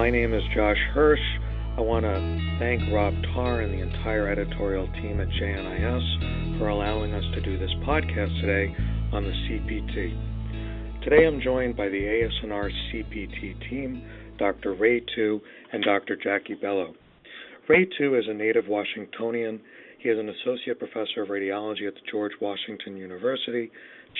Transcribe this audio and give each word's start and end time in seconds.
My 0.00 0.08
name 0.08 0.32
is 0.32 0.42
Josh 0.54 0.78
Hirsch. 0.94 1.20
I 1.76 1.82
want 1.82 2.06
to 2.06 2.56
thank 2.58 2.80
Rob 2.90 3.12
Tarr 3.34 3.60
and 3.60 3.70
the 3.74 3.82
entire 3.82 4.28
editorial 4.32 4.86
team 4.94 5.20
at 5.20 5.28
JNIS 5.28 6.58
for 6.58 6.68
allowing 6.68 7.12
us 7.12 7.22
to 7.34 7.40
do 7.42 7.58
this 7.58 7.70
podcast 7.86 8.40
today 8.40 8.74
on 9.12 9.24
the 9.24 9.30
CPT. 9.30 11.04
Today 11.04 11.26
I'm 11.26 11.38
joined 11.42 11.76
by 11.76 11.90
the 11.90 12.00
ASNR 12.00 12.70
CPT 12.88 13.68
team, 13.68 14.02
Dr. 14.38 14.72
Ray 14.72 15.02
Tu 15.14 15.38
and 15.70 15.84
Dr. 15.84 16.16
Jackie 16.16 16.54
Bello. 16.54 16.94
Ray 17.68 17.86
Tu 17.98 18.14
is 18.16 18.24
a 18.26 18.32
native 18.32 18.68
Washingtonian. 18.68 19.60
He 19.98 20.08
is 20.08 20.18
an 20.18 20.30
associate 20.30 20.78
professor 20.78 21.24
of 21.24 21.28
radiology 21.28 21.86
at 21.86 21.92
the 21.92 22.10
George 22.10 22.32
Washington 22.40 22.96
University, 22.96 23.70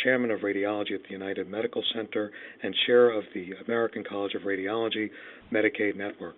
chairman 0.02 0.30
of 0.30 0.40
radiology 0.40 0.94
at 0.94 1.02
the 1.02 1.10
United 1.10 1.48
Medical 1.48 1.82
Center, 1.94 2.30
and 2.62 2.74
chair 2.86 3.10
of 3.10 3.24
the 3.34 3.52
American 3.66 4.04
College 4.04 4.34
of 4.34 4.42
Radiology 4.42 5.10
Medicaid 5.52 5.96
Network. 5.96 6.36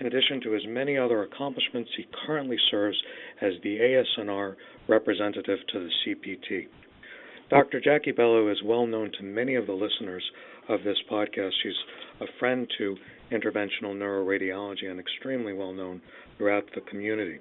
In 0.00 0.06
addition 0.06 0.40
to 0.42 0.50
his 0.52 0.62
many 0.66 0.98
other 0.98 1.22
accomplishments, 1.22 1.90
he 1.96 2.06
currently 2.26 2.56
serves 2.70 3.00
as 3.40 3.52
the 3.62 3.78
ASNR 3.78 4.56
representative 4.88 5.58
to 5.72 5.78
the 5.78 5.90
CPT. 6.04 6.66
Dr. 7.50 7.80
Jackie 7.80 8.12
Bello 8.12 8.50
is 8.50 8.62
well 8.64 8.86
known 8.86 9.12
to 9.18 9.22
many 9.22 9.54
of 9.54 9.66
the 9.66 9.72
listeners 9.72 10.24
of 10.68 10.82
this 10.82 10.96
podcast. 11.10 11.50
She's 11.62 11.72
a 12.20 12.26
friend 12.38 12.66
to 12.78 12.96
interventional 13.30 13.94
neuroradiology 13.94 14.90
and 14.90 14.98
extremely 14.98 15.52
well 15.52 15.72
known 15.72 16.00
throughout 16.38 16.64
the 16.74 16.80
community. 16.82 17.38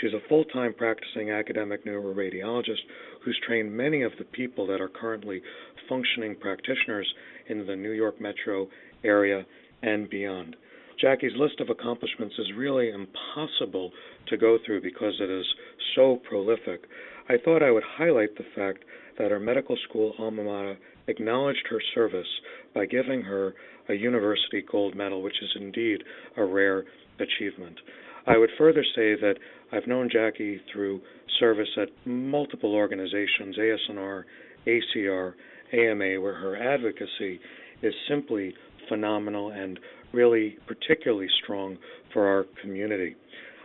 She's 0.00 0.12
a 0.12 0.28
full 0.28 0.44
time 0.44 0.74
practicing 0.74 1.30
academic 1.30 1.84
neuroradiologist 1.84 2.82
who's 3.24 3.38
trained 3.46 3.72
many 3.72 4.02
of 4.02 4.12
the 4.18 4.24
people 4.24 4.66
that 4.68 4.80
are 4.80 4.88
currently 4.88 5.42
functioning 5.88 6.36
practitioners 6.36 7.12
in 7.48 7.66
the 7.66 7.76
New 7.76 7.92
York 7.92 8.20
metro 8.20 8.68
area 9.04 9.44
and 9.82 10.08
beyond. 10.08 10.56
Jackie's 11.00 11.32
list 11.36 11.60
of 11.60 11.68
accomplishments 11.68 12.34
is 12.38 12.52
really 12.56 12.90
impossible 12.90 13.90
to 14.28 14.36
go 14.36 14.58
through 14.64 14.82
because 14.82 15.14
it 15.20 15.30
is 15.30 15.46
so 15.94 16.20
prolific. 16.28 16.82
I 17.28 17.34
thought 17.44 17.62
I 17.62 17.70
would 17.70 17.82
highlight 17.82 18.36
the 18.36 18.44
fact 18.54 18.84
that 19.18 19.30
her 19.30 19.40
medical 19.40 19.76
school 19.88 20.14
alma 20.18 20.44
mater 20.44 20.78
acknowledged 21.08 21.66
her 21.70 21.80
service 21.94 22.26
by 22.74 22.86
giving 22.86 23.22
her 23.22 23.54
a 23.88 23.94
university 23.94 24.62
gold 24.70 24.94
medal, 24.94 25.22
which 25.22 25.42
is 25.42 25.50
indeed 25.56 26.02
a 26.36 26.44
rare 26.44 26.84
achievement. 27.18 27.78
I 28.26 28.38
would 28.38 28.50
further 28.56 28.84
say 28.94 29.14
that 29.14 29.34
I've 29.72 29.86
known 29.86 30.08
Jackie 30.12 30.60
through 30.72 31.00
service 31.40 31.68
at 31.80 31.88
multiple 32.06 32.74
organizations, 32.74 33.56
ASNR, 33.58 34.24
ACR, 34.66 35.32
AMA, 35.72 36.20
where 36.20 36.34
her 36.34 36.56
advocacy 36.56 37.40
is 37.82 37.94
simply 38.08 38.54
phenomenal 38.88 39.50
and 39.50 39.78
really 40.12 40.58
particularly 40.66 41.28
strong 41.42 41.78
for 42.12 42.26
our 42.26 42.44
community. 42.60 43.16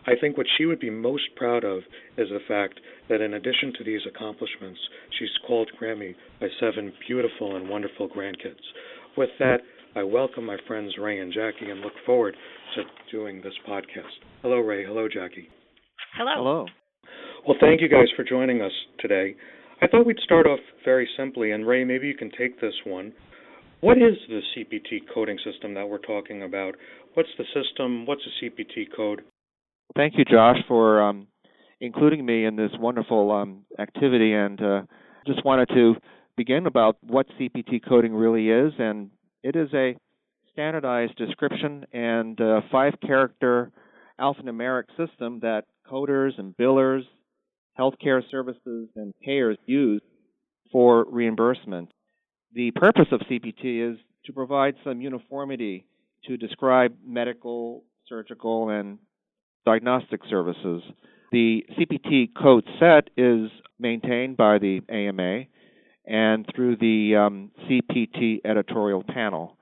I 0.08 0.14
think 0.20 0.38
what 0.38 0.48
she 0.58 0.66
would 0.66 0.80
be 0.80 0.90
most 0.90 1.24
proud 1.36 1.66
of 1.66 1.80
is 2.18 2.30
the 2.30 2.40
fact 2.48 2.80
that 3.10 3.20
in 3.20 3.34
addition 3.34 3.74
to 3.78 3.84
these 3.84 4.00
accomplishments, 4.08 4.80
she's 5.20 5.30
called 5.46 5.70
Grammy 5.80 6.16
by 6.40 6.48
seven 6.62 6.94
beautiful 7.06 7.58
and 7.58 7.68
wonderful 7.68 8.08
grandkids. 8.08 8.64
With 9.18 9.30
that, 9.40 9.58
I 9.98 10.04
welcome 10.04 10.46
my 10.46 10.58
friends 10.68 10.94
Ray 11.02 11.20
and 11.20 11.34
Jackie 11.34 11.72
and 11.72 11.82
look 11.82 11.94
forward 12.06 12.36
to 12.76 12.84
doing 13.12 13.42
this 13.42 13.56
podcast. 13.68 14.14
Hello, 14.44 14.58
Ray. 14.58 14.86
Hello, 14.86 15.08
Jackie. 15.12 15.50
Hello. 16.16 16.34
Hello. 16.36 16.66
Well, 17.48 17.58
thank 17.60 17.82
you 17.82 17.90
guys 17.90 18.06
for 18.16 18.24
joining 18.24 18.62
us 18.62 18.72
today. 19.00 19.36
I 19.82 19.88
thought 19.88 20.06
we'd 20.06 20.20
start 20.20 20.46
off 20.46 20.60
very 20.86 21.10
simply, 21.18 21.52
and 21.52 21.66
Ray, 21.66 21.84
maybe 21.84 22.06
you 22.06 22.14
can 22.14 22.30
take 22.38 22.62
this 22.62 22.76
one. 22.86 23.12
What 23.82 23.98
is 23.98 24.14
the 24.30 24.42
CPT 24.56 25.00
coding 25.12 25.40
system 25.44 25.74
that 25.74 25.90
we're 25.90 25.98
talking 25.98 26.44
about? 26.44 26.76
What's 27.16 27.30
the 27.40 27.46
system? 27.46 28.06
What's 28.06 28.22
a 28.22 28.46
CPT 28.46 28.96
code? 28.96 29.24
Thank 29.96 30.14
you, 30.16 30.26
Josh, 30.26 30.58
for 30.68 31.02
um, 31.02 31.26
including 31.82 32.24
me 32.24 32.46
in 32.46 32.56
this 32.56 32.72
wonderful 32.80 33.32
um, 33.32 33.66
activity. 33.80 34.32
And 34.34 34.62
uh, 34.62 34.82
just 35.26 35.44
wanted 35.44 35.70
to 35.70 35.96
begin 36.36 36.68
about 36.68 36.98
what 37.02 37.26
CPT 37.40 37.82
coding 37.84 38.14
really 38.14 38.50
is. 38.50 38.74
And 38.78 39.10
it 39.44 39.56
is 39.56 39.70
a 39.74 39.96
standardized 40.52 41.16
description 41.16 41.86
and 41.94 42.40
five 42.72 42.94
character 43.06 43.72
alphanumeric 44.20 44.86
system 44.98 45.40
that 45.42 45.66
coders 45.90 46.38
and 46.38 46.56
billers, 46.58 47.04
healthcare 47.80 48.22
services, 48.30 48.90
and 48.96 49.14
payers 49.24 49.58
use 49.66 50.02
for 50.72 51.06
reimbursement. 51.10 51.92
The 52.54 52.72
purpose 52.72 53.08
of 53.12 53.20
CPT 53.22 53.92
is 53.92 53.98
to 54.26 54.34
provide 54.34 54.76
some 54.84 55.02
uniformity 55.02 55.86
to 56.26 56.38
describe 56.38 56.96
medical, 57.06 57.84
surgical, 58.10 58.70
and 58.70 58.98
diagnostic 59.66 60.22
services. 60.30 60.82
The 61.32 61.66
CPT 61.78 62.30
code 62.36 62.66
set 62.80 63.10
is 63.16 63.52
maintained 63.80 64.38
by 64.38 64.58
the 64.58 64.82
AMA 64.90 65.46
and 66.08 66.46
through 66.56 66.78
the 66.78 67.16
um, 67.16 67.52
CPT 67.70 68.40
editorial 68.46 69.04
panel. 69.04 69.58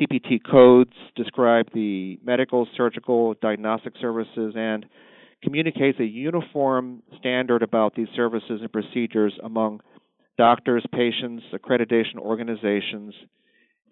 CPT 0.00 0.40
codes 0.48 0.92
describe 1.16 1.66
the 1.74 2.18
medical, 2.24 2.66
surgical, 2.76 3.34
diagnostic 3.42 3.92
services 4.00 4.54
and 4.56 4.86
communicates 5.42 5.98
a 5.98 6.04
uniform 6.04 7.02
standard 7.18 7.62
about 7.62 7.94
these 7.94 8.08
services 8.14 8.60
and 8.62 8.72
procedures 8.72 9.34
among 9.42 9.80
doctors, 10.38 10.84
patients, 10.94 11.42
accreditation 11.52 12.16
organizations, 12.18 13.12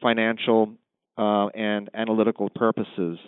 financial 0.01 0.73
uh, 1.19 1.47
and 1.49 1.91
analytical 1.93 2.49
purposes. 2.55 3.19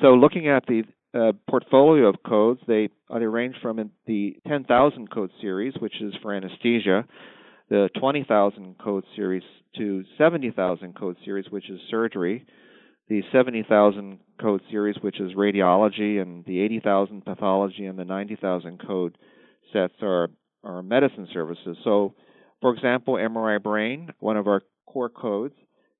So, 0.00 0.14
looking 0.14 0.48
at 0.48 0.64
the 0.66 0.82
uh, 1.14 1.32
portfolio 1.48 2.08
of 2.08 2.16
codes, 2.26 2.60
they, 2.66 2.88
they 3.10 3.26
range 3.26 3.56
from 3.62 3.90
the 4.06 4.36
10,000 4.46 5.10
code 5.10 5.30
series, 5.40 5.74
which 5.78 6.00
is 6.00 6.14
for 6.22 6.34
anesthesia, 6.34 7.04
the 7.70 7.88
20,000 7.98 8.76
code 8.78 9.04
series 9.14 9.42
to 9.76 10.04
70,000 10.16 10.94
code 10.94 11.16
series, 11.24 11.46
which 11.50 11.68
is 11.68 11.80
surgery, 11.90 12.46
the 13.08 13.22
70,000 13.32 14.18
code 14.40 14.62
series, 14.70 14.96
which 15.00 15.20
is 15.20 15.32
radiology, 15.32 16.20
and 16.20 16.44
the 16.44 16.60
80,000 16.60 17.24
pathology, 17.24 17.86
and 17.86 17.98
the 17.98 18.04
90,000 18.04 18.80
code 18.86 19.18
sets 19.72 19.94
are, 20.02 20.28
are 20.64 20.82
medicine 20.82 21.28
services. 21.32 21.76
So, 21.84 22.14
for 22.60 22.74
example, 22.74 23.14
MRI 23.14 23.62
brain, 23.62 24.12
one 24.18 24.36
of 24.36 24.46
our 24.46 24.62
core 24.86 25.08
codes, 25.08 25.54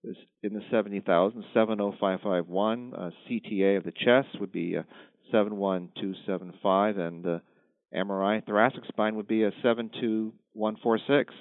is 0.04 0.16
in 0.42 0.54
the 0.54 0.62
70,000, 0.70 1.44
70551. 1.52 2.94
Uh, 2.94 3.10
CTA 3.28 3.76
of 3.76 3.84
the 3.84 3.92
chest 3.92 4.40
would 4.40 4.52
be 4.52 4.76
uh, 4.76 4.80
a 4.80 4.84
71275, 5.30 6.98
and 6.98 7.26
uh, 7.26 7.28
the 7.28 7.98
MRI 7.98 8.44
thoracic 8.44 8.84
spine 8.86 9.16
would 9.16 9.28
be 9.28 9.44
uh, 9.44 9.48
a 9.48 9.52
72146. 9.62 11.34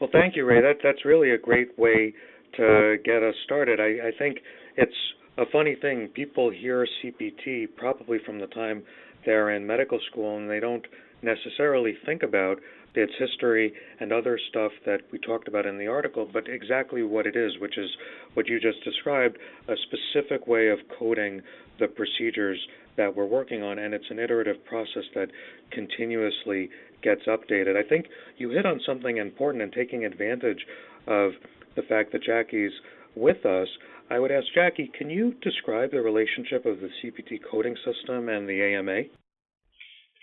Well, 0.00 0.10
thank 0.12 0.36
you, 0.36 0.44
Ray. 0.44 0.60
That 0.60 0.78
that's 0.82 1.04
really 1.04 1.30
a 1.30 1.38
great 1.38 1.78
way 1.78 2.12
to 2.56 2.96
get 3.04 3.22
us 3.22 3.34
started. 3.44 3.80
I, 3.80 4.08
I 4.08 4.10
think 4.18 4.38
it's 4.76 4.92
a 5.38 5.44
funny 5.50 5.76
thing. 5.80 6.08
People 6.14 6.50
hear 6.50 6.86
CPT 7.02 7.68
probably 7.76 8.18
from 8.24 8.38
the 8.38 8.46
time 8.48 8.82
they're 9.24 9.50
in 9.50 9.66
medical 9.66 9.98
school, 10.10 10.36
and 10.36 10.50
they 10.50 10.60
don't 10.60 10.86
necessarily 11.22 11.94
think 12.04 12.22
about 12.22 12.58
its 12.94 13.12
history 13.18 13.72
and 14.00 14.12
other 14.12 14.38
stuff 14.48 14.72
that 14.86 15.00
we 15.12 15.18
talked 15.18 15.48
about 15.48 15.66
in 15.66 15.78
the 15.78 15.86
article, 15.86 16.28
but 16.32 16.44
exactly 16.48 17.02
what 17.02 17.26
it 17.26 17.36
is, 17.36 17.52
which 17.60 17.76
is 17.76 17.90
what 18.34 18.48
you 18.48 18.58
just 18.58 18.82
described 18.84 19.36
a 19.68 19.74
specific 19.86 20.46
way 20.46 20.68
of 20.68 20.78
coding 20.98 21.42
the 21.78 21.86
procedures 21.86 22.58
that 22.96 23.14
we're 23.14 23.26
working 23.26 23.62
on, 23.62 23.78
and 23.78 23.92
it's 23.92 24.06
an 24.10 24.18
iterative 24.18 24.64
process 24.64 25.04
that 25.14 25.28
continuously 25.72 26.70
gets 27.06 27.22
updated. 27.28 27.76
I 27.76 27.88
think 27.88 28.06
you 28.36 28.50
hit 28.50 28.66
on 28.66 28.80
something 28.84 29.18
important 29.18 29.62
in 29.62 29.70
taking 29.70 30.04
advantage 30.04 30.66
of 31.06 31.30
the 31.76 31.82
fact 31.88 32.10
that 32.12 32.24
Jackie's 32.24 32.72
with 33.14 33.46
us. 33.46 33.68
I 34.10 34.18
would 34.18 34.32
ask 34.32 34.46
Jackie, 34.54 34.90
can 34.98 35.08
you 35.08 35.34
describe 35.40 35.92
the 35.92 36.02
relationship 36.02 36.66
of 36.66 36.78
the 36.80 36.88
CPT 36.98 37.38
coding 37.48 37.76
system 37.84 38.28
and 38.28 38.48
the 38.48 38.60
AMA? 38.60 39.02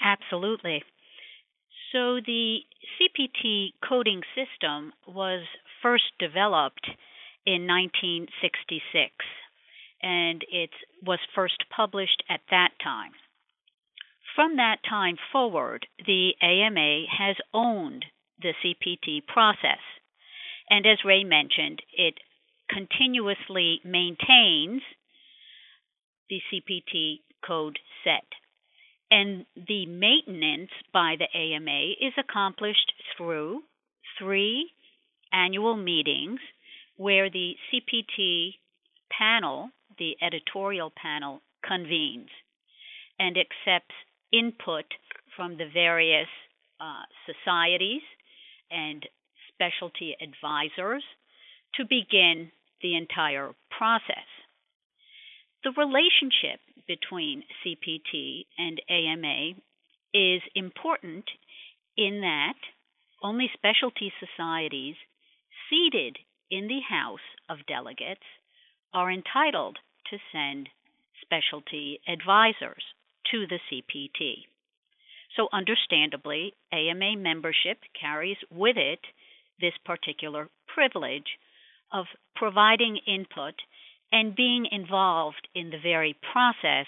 Absolutely. 0.04 0.84
So, 1.94 2.20
the 2.26 2.58
CPT 3.00 3.74
coding 3.88 4.22
system 4.36 4.92
was 5.08 5.44
first 5.82 6.12
developed 6.20 6.90
in 7.46 7.68
1966 7.68 9.12
and 10.02 10.44
it 10.52 10.72
was 11.06 11.20
first 11.34 11.64
published 11.74 12.24
at 12.30 12.42
that 12.52 12.72
time. 12.84 13.12
From 14.36 14.58
that 14.58 14.78
time 14.88 15.18
forward, 15.32 15.86
the 16.06 16.34
AMA 16.42 17.06
has 17.18 17.36
owned 17.54 18.06
the 18.42 18.54
CPT 18.64 19.26
process. 19.28 19.80
And 20.70 20.86
as 20.86 21.06
Ray 21.06 21.24
mentioned, 21.24 21.82
it 21.96 22.16
continuously 22.70 23.80
maintains 23.84 24.82
the 26.30 26.42
CPT 26.52 27.20
code 27.46 27.78
set. 28.04 28.26
And 29.12 29.46
the 29.56 29.86
maintenance 29.86 30.72
by 30.92 31.16
the 31.20 31.38
AMA 31.38 31.92
is 32.02 32.14
accomplished 32.18 32.92
through 33.16 33.62
three 34.18 34.72
annual 35.32 35.76
meetings 35.76 36.40
where 36.98 37.30
the 37.30 37.56
CPT 37.72 38.56
panel 39.16 39.70
the 40.00 40.16
editorial 40.22 40.92
panel 40.96 41.42
convenes 41.64 42.30
and 43.20 43.38
accepts 43.38 43.94
input 44.34 44.86
from 45.36 45.58
the 45.58 45.70
various 45.72 46.28
uh, 46.82 47.04
societies 47.26 48.02
and 48.72 49.06
specialty 49.54 50.16
advisors 50.22 51.04
to 51.76 51.84
begin 51.84 52.52
the 52.82 52.96
entire 52.96 53.52
process. 53.78 54.28
The 55.64 55.72
relationship 55.78 56.60
between 56.88 57.44
CPT 57.64 58.46
and 58.58 58.82
AMA 58.90 59.54
is 60.14 60.42
important 60.56 61.26
in 61.96 62.22
that 62.22 62.58
only 63.24 63.50
specialty 63.54 64.12
societies 64.20 64.96
seated 65.70 66.18
in 66.52 66.68
the 66.68 66.82
House 66.88 67.26
of 67.50 67.66
Delegates 67.68 68.28
are 68.94 69.10
entitled 69.10 69.78
to 70.10 70.18
send 70.32 70.68
specialty 71.22 72.02
advisors 72.08 72.84
to 73.32 73.46
the 73.48 73.60
CPT. 73.70 74.46
So, 75.36 75.48
understandably, 75.52 76.54
AMA 76.72 77.18
membership 77.18 77.80
carries 78.00 78.38
with 78.52 78.78
it 78.78 79.00
this 79.60 79.74
particular 79.86 80.50
privilege 80.74 81.38
of 81.92 82.06
providing 82.36 83.00
input 83.08 83.56
and 84.12 84.36
being 84.36 84.68
involved 84.72 85.48
in 85.56 85.70
the 85.70 85.80
very 85.82 86.16
process 86.32 86.86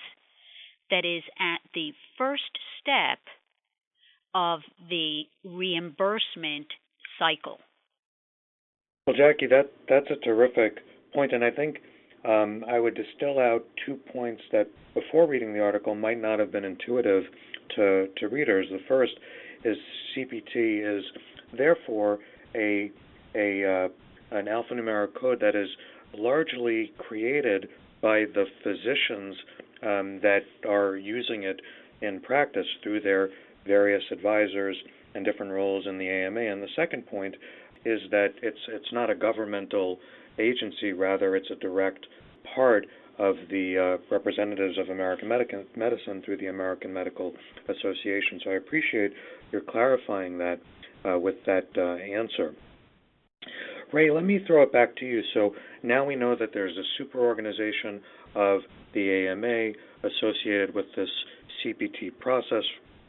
that 0.92 1.06
is 1.06 1.24
at 1.40 1.60
the 1.74 1.92
first 2.18 2.60
step 2.80 3.20
of 4.36 4.60
the 4.90 5.24
reimbursement 5.44 6.68
cycle. 7.18 7.60
Well, 9.08 9.16
Jackie, 9.16 9.48
that 9.48 9.72
that's 9.88 10.10
a 10.10 10.24
terrific 10.24 10.80
point, 11.14 11.32
and 11.32 11.44
I 11.44 11.52
think 11.52 11.78
um, 12.28 12.64
I 12.68 12.80
would 12.80 12.96
distill 12.96 13.40
out 13.40 13.66
two 13.86 14.00
points 14.12 14.42
that, 14.52 14.68
before 14.94 15.28
reading 15.28 15.54
the 15.54 15.60
article, 15.62 15.96
might 15.96 16.20
not 16.20 16.40
have 16.40 16.52
been 16.52 16.66
intuitive 16.66 17.24
to 17.76 18.08
to 18.18 18.28
readers. 18.28 18.68
The 18.72 18.80
first 18.88 19.14
is 19.64 19.78
CPT 20.16 20.98
is 20.98 21.04
therefore 21.58 22.20
a 22.56 22.92
a 23.36 23.66
uh, 23.66 23.88
an 24.38 24.46
alphanumeric 24.46 25.14
code 25.20 25.40
that 25.42 25.56
is 25.56 25.70
largely 26.18 26.94
created 26.98 27.68
by 28.02 28.26
the 28.34 28.46
physicians 28.64 29.36
um, 29.84 30.20
that 30.22 30.42
are 30.68 30.96
using 30.96 31.44
it 31.44 31.60
in 32.02 32.20
practice 32.22 32.68
through 32.84 33.02
their 33.02 33.30
various 33.66 34.04
advisors 34.12 34.78
and 35.14 35.26
different 35.26 35.52
roles 35.52 35.86
in 35.88 35.98
the 35.98 36.08
AMA. 36.08 36.40
And 36.40 36.62
the 36.62 36.68
second 36.76 37.06
point 37.08 37.36
is 37.86 38.00
that 38.12 38.30
it's 38.42 38.60
it's 38.70 38.92
not 38.92 39.10
a 39.10 39.16
governmental 39.16 40.00
agency, 40.40 40.94
rather 40.94 41.36
it's 41.36 41.50
a 41.52 41.56
direct 41.56 42.06
part 42.56 42.86
of 43.18 43.36
the 43.50 43.98
uh, 44.00 44.14
representatives 44.14 44.78
of 44.78 44.90
American 44.90 45.30
medicine 45.76 46.22
through 46.26 46.38
the 46.38 46.48
American 46.48 46.94
Medical 46.94 47.34
Association. 47.70 48.42
So 48.44 48.52
I 48.52 48.56
appreciate 48.56 49.12
your 49.52 49.62
clarifying 49.62 50.38
that 50.40 50.60
uh, 51.08 51.18
with 51.18 51.36
that 51.46 51.68
uh, 51.78 51.96
answer. 51.96 52.54
Ray, 53.94 54.12
let 54.12 54.26
me 54.26 54.40
throw 54.46 54.64
it 54.64 54.74
back 54.74 54.96
to 54.98 55.06
you. 55.06 55.22
So 55.34 55.56
now 55.84 56.04
we 56.04 56.16
know 56.16 56.36
that 56.36 56.50
there's 56.54 56.76
a 56.76 56.84
super 56.98 57.20
organization 57.20 58.02
of 58.34 58.62
the 58.94 59.28
AMA 59.28 59.72
associated 60.04 60.74
with 60.74 60.86
this 60.96 61.10
CPT 61.64 62.18
process, 62.20 62.64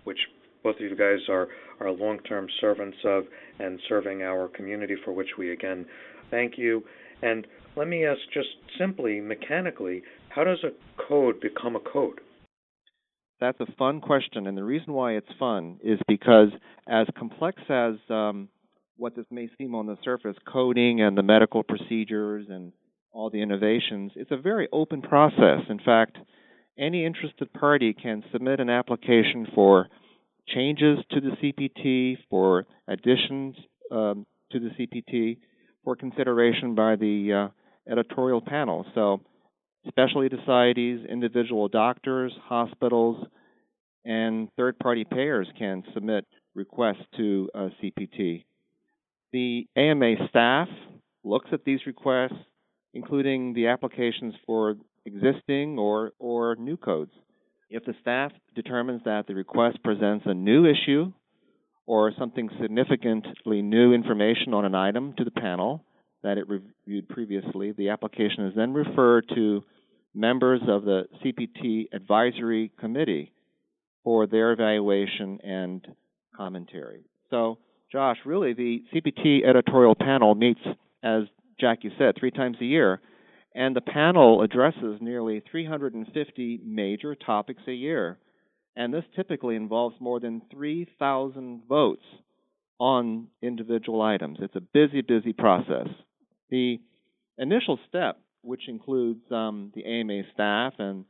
which 0.05 0.19
both 0.63 0.77
of 0.77 0.83
you 0.83 0.97
guys 0.97 1.19
are, 1.29 1.49
are 1.81 1.91
long 1.91 2.19
term 2.21 2.47
servants 2.61 2.99
of 3.05 3.25
and 3.59 3.81
serving 3.89 4.23
our 4.23 4.49
community, 4.49 4.95
for 5.05 5.13
which 5.13 5.31
we 5.39 5.53
again 5.53 5.87
thank 6.31 6.59
you. 6.59 6.83
And 7.23 7.47
let 7.77 7.89
me 7.89 8.05
ask 8.05 8.21
just 8.33 8.49
simply, 8.79 9.21
mechanically, 9.21 10.03
how 10.29 10.45
does 10.45 10.65
a 10.65 10.71
code 11.09 11.41
become 11.41 11.77
a 11.77 11.81
code? 11.81 12.21
That's 13.41 13.61
a 13.61 13.73
fun 13.79 14.01
question, 14.01 14.47
and 14.47 14.57
the 14.57 14.65
reason 14.65 14.95
why 14.95 15.13
it's 15.13 15.27
fun 15.39 15.79
is 15.85 15.99
because 16.09 16.49
as 16.89 17.07
complex 17.19 17.61
as 17.69 17.95
um, 18.09 18.49
what 18.97 19.15
this 19.15 19.27
may 19.31 19.49
seem 19.59 19.75
on 19.75 19.87
the 19.87 19.99
surface, 20.03 20.37
coding 20.51 21.03
and 21.03 21.19
the 21.19 21.23
medical 21.23 21.63
procedures 21.63 22.47
and 22.49 22.73
all 23.13 23.29
the 23.29 23.43
innovations, 23.43 24.13
it's 24.17 24.31
a 24.31 24.37
very 24.37 24.69
open 24.73 25.03
process. 25.03 25.61
In 25.69 25.79
fact, 25.79 26.17
any 26.79 27.05
interested 27.05 27.53
party 27.53 27.93
can 27.95 28.23
submit 28.33 28.61
an 28.61 28.71
application 28.71 29.47
for 29.55 29.89
changes 30.49 30.99
to 31.11 31.21
the 31.21 31.31
CPT, 31.43 32.17
for 32.31 32.67
additions 32.89 33.55
um, 33.91 34.27
to 34.53 34.61
the 34.61 34.71
CPT, 34.79 35.39
for 35.87 35.95
consideration 35.95 36.75
by 36.75 36.97
the 36.97 37.49
uh, 37.49 37.91
editorial 37.91 38.41
panel. 38.41 38.85
So, 38.93 39.21
specialty 39.87 40.37
societies, 40.37 41.07
individual 41.09 41.69
doctors, 41.69 42.33
hospitals, 42.43 43.25
and 44.05 44.49
third 44.57 44.77
party 44.81 45.05
payers 45.05 45.47
can 45.57 45.85
submit 45.95 46.27
requests 46.57 47.07
to 47.17 47.49
uh, 47.55 47.69
CPT. 47.81 48.45
The 49.33 49.69
AMA 49.77 50.29
staff 50.29 50.67
looks 51.23 51.51
at 51.53 51.65
these 51.65 51.81
requests, 51.87 52.35
including 52.93 53.55
the 53.55 53.69
applications 53.69 54.35
for 54.45 54.75
existing 55.05 55.79
or, 55.79 56.11
or 56.19 56.57
new 56.57 56.77
codes. 56.77 57.13
If 57.71 57.85
the 57.85 57.95
staff 58.01 58.33
determines 58.57 59.03
that 59.05 59.29
the 59.29 59.37
request 59.37 59.85
presents 59.85 60.25
a 60.27 60.35
new 60.35 60.67
issue 60.67 61.13
or 61.87 62.13
something 62.19 62.49
significantly 62.61 63.63
new 63.63 63.93
information 63.93 64.53
on 64.53 64.65
an 64.65 64.75
item 64.75 65.15
to 65.17 65.25
the 65.25 65.31
panel 65.31 65.85
that 66.23 66.39
it 66.39 66.49
reviewed 66.49 67.09
previously, 67.09 67.73
the 67.73 67.91
application 67.91 68.47
is 68.47 68.55
then 68.57 68.73
referred 68.75 69.25
to 69.35 69.63
members 70.15 70.61
of 70.67 70.85
the 70.85 71.05
CPT 71.25 71.87
Advisory 71.93 72.73
Committee 72.81 73.33
for 74.03 74.27
their 74.27 74.53
evaluation 74.53 75.39
and 75.45 75.87
commentary. 76.37 77.03
So 77.31 77.59
Josh, 77.93 78.19
really 78.25 78.53
the 78.53 78.83
CPT 78.93 79.47
editorial 79.47 79.95
panel 79.95 80.35
meets, 80.35 80.61
as 81.03 81.25
Jackie 81.61 81.93
said, 81.99 82.15
three 82.19 82.31
times 82.31 82.57
a 82.61 82.65
year, 82.65 83.01
and 83.55 83.75
the 83.75 83.81
panel 83.81 84.43
addresses 84.43 84.99
nearly 85.01 85.43
350 85.51 86.61
major 86.65 87.15
topics 87.15 87.63
a 87.69 87.73
year. 87.73 88.19
And 88.77 88.93
this 88.93 89.05
typically 89.17 89.57
involves 89.57 89.97
more 90.01 90.21
than 90.21 90.43
3,000 90.51 91.63
votes 91.67 92.05
on 92.79 93.29
individual 93.43 94.03
items. 94.03 94.39
It's 94.41 94.55
a 94.55 94.61
busy, 94.61 95.01
busy 95.01 95.33
process. 95.33 95.89
The 96.51 96.79
initial 97.39 97.79
step, 97.89 98.19
which 98.43 98.69
includes 98.69 99.21
um, 99.31 99.73
the 99.75 99.85
AMA 99.85 100.23
staff 100.35 100.75
and 100.79 101.07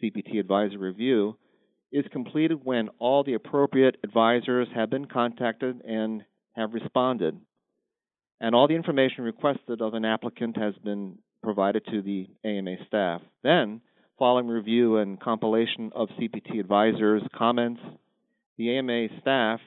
CPT 0.00 0.38
advisory 0.38 0.76
review, 0.76 1.36
is 1.90 2.04
completed 2.12 2.64
when 2.64 2.88
all 2.98 3.24
the 3.24 3.34
appropriate 3.34 3.96
advisors 4.04 4.68
have 4.74 4.90
been 4.90 5.06
contacted 5.06 5.80
and 5.84 6.22
have 6.54 6.74
responded. 6.74 7.36
And 8.40 8.54
all 8.54 8.68
the 8.68 8.76
information 8.76 9.24
requested 9.24 9.80
of 9.80 9.94
an 9.94 10.04
applicant 10.04 10.56
has 10.56 10.74
been 10.84 11.18
provided 11.42 11.84
to 11.86 12.02
the 12.02 12.28
AMA 12.44 12.76
staff. 12.86 13.22
Then, 13.42 13.80
following 14.18 14.48
review 14.48 14.96
and 14.96 15.20
compilation 15.20 15.92
of 15.94 16.08
CPT 16.18 16.58
advisors' 16.58 17.22
comments, 17.36 17.80
the 18.56 18.76
AMA 18.76 19.06
staff 19.20 19.60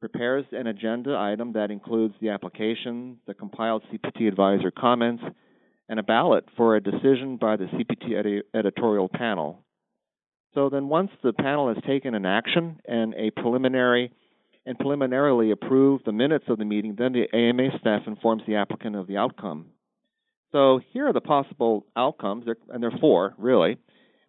prepares 0.00 0.44
an 0.52 0.66
agenda 0.66 1.16
item 1.16 1.54
that 1.54 1.70
includes 1.70 2.14
the 2.20 2.28
application, 2.28 3.18
the 3.26 3.32
compiled 3.32 3.82
CPT 3.90 4.28
advisor 4.28 4.70
comments, 4.70 5.22
and 5.88 5.98
a 5.98 6.02
ballot 6.02 6.44
for 6.56 6.76
a 6.76 6.82
decision 6.82 7.38
by 7.40 7.56
the 7.56 7.64
CPT 7.64 8.18
edi- 8.20 8.42
editorial 8.54 9.08
panel. 9.08 9.64
So 10.52 10.68
then, 10.68 10.88
once 10.88 11.10
the 11.22 11.32
panel 11.32 11.72
has 11.72 11.82
taken 11.86 12.14
an 12.14 12.26
action 12.26 12.80
and 12.86 13.14
a 13.14 13.30
preliminary 13.30 14.12
and 14.66 14.78
preliminarily 14.78 15.50
approved 15.50 16.04
the 16.04 16.12
minutes 16.12 16.44
of 16.48 16.58
the 16.58 16.64
meeting, 16.64 16.96
then 16.98 17.12
the 17.12 17.34
AMA 17.34 17.78
staff 17.80 18.02
informs 18.06 18.42
the 18.46 18.56
applicant 18.56 18.96
of 18.96 19.06
the 19.06 19.16
outcome. 19.16 19.66
So 20.54 20.80
here 20.92 21.08
are 21.08 21.12
the 21.12 21.20
possible 21.20 21.84
outcomes, 21.96 22.44
and 22.68 22.80
there 22.80 22.90
are 22.90 22.98
four 23.00 23.34
really. 23.38 23.76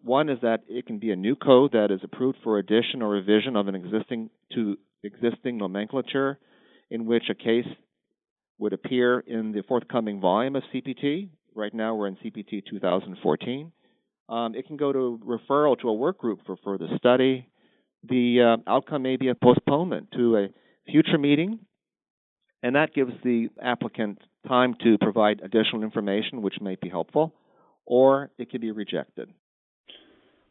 One 0.02 0.28
is 0.28 0.38
that 0.42 0.62
it 0.68 0.84
can 0.84 0.98
be 0.98 1.12
a 1.12 1.16
new 1.16 1.36
code 1.36 1.70
that 1.72 1.92
is 1.92 2.00
approved 2.02 2.38
for 2.42 2.58
addition 2.58 3.00
or 3.00 3.10
revision 3.10 3.54
of 3.54 3.68
an 3.68 3.76
existing 3.76 4.30
to 4.54 4.76
existing 5.04 5.56
nomenclature, 5.56 6.40
in 6.90 7.06
which 7.06 7.30
a 7.30 7.34
case 7.34 7.68
would 8.58 8.72
appear 8.72 9.20
in 9.20 9.52
the 9.52 9.62
forthcoming 9.68 10.20
volume 10.20 10.56
of 10.56 10.64
CPT. 10.74 11.28
Right 11.54 11.72
now, 11.72 11.94
we're 11.94 12.08
in 12.08 12.16
CPT 12.16 12.64
2014. 12.68 13.70
Um, 14.28 14.56
it 14.56 14.66
can 14.66 14.76
go 14.76 14.92
to 14.92 15.20
referral 15.24 15.78
to 15.80 15.88
a 15.88 15.94
work 15.94 16.18
group 16.18 16.40
for 16.44 16.56
further 16.64 16.88
study. 16.96 17.46
The 18.02 18.56
uh, 18.66 18.70
outcome 18.70 19.02
may 19.02 19.16
be 19.16 19.28
a 19.28 19.36
postponement 19.36 20.08
to 20.16 20.36
a 20.38 20.48
future 20.90 21.18
meeting, 21.18 21.60
and 22.64 22.74
that 22.74 22.94
gives 22.94 23.12
the 23.22 23.48
applicant 23.62 24.18
time 24.46 24.74
to 24.82 24.96
provide 24.98 25.40
additional 25.42 25.82
information 25.82 26.42
which 26.42 26.56
may 26.60 26.76
be 26.80 26.88
helpful, 26.88 27.34
or 27.84 28.30
it 28.38 28.50
could 28.50 28.60
be 28.60 28.70
rejected. 28.70 29.28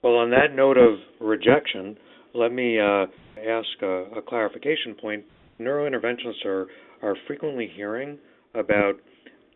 Well, 0.04 0.16
on 0.16 0.30
that 0.32 0.56
note 0.56 0.78
of 0.78 1.00
rejection, 1.20 1.98
let 2.34 2.52
me 2.52 2.80
uh, 2.80 3.06
ask 3.40 3.82
a, 3.82 4.06
a 4.18 4.22
clarification 4.22 4.96
point. 5.02 5.24
Neurointerventionists 5.60 6.46
are, 6.46 6.68
are 7.02 7.16
frequently 7.28 7.72
hearing 7.76 8.20
about 8.54 8.94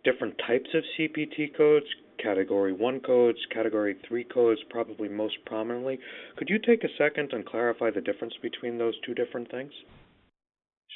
different 0.03 0.35
types 0.47 0.69
of 0.73 0.83
CPT 0.97 1.55
codes 1.55 1.85
Category 2.21 2.73
1 2.73 2.99
codes, 3.01 3.37
Category 3.53 3.95
3 4.07 4.23
codes, 4.25 4.59
probably 4.69 5.07
most 5.07 5.35
prominently. 5.45 5.99
Could 6.37 6.49
you 6.49 6.59
take 6.59 6.83
a 6.83 6.87
second 6.97 7.31
and 7.33 7.45
clarify 7.45 7.89
the 7.91 8.01
difference 8.01 8.33
between 8.41 8.77
those 8.77 8.93
two 9.05 9.13
different 9.13 9.49
things? 9.49 9.71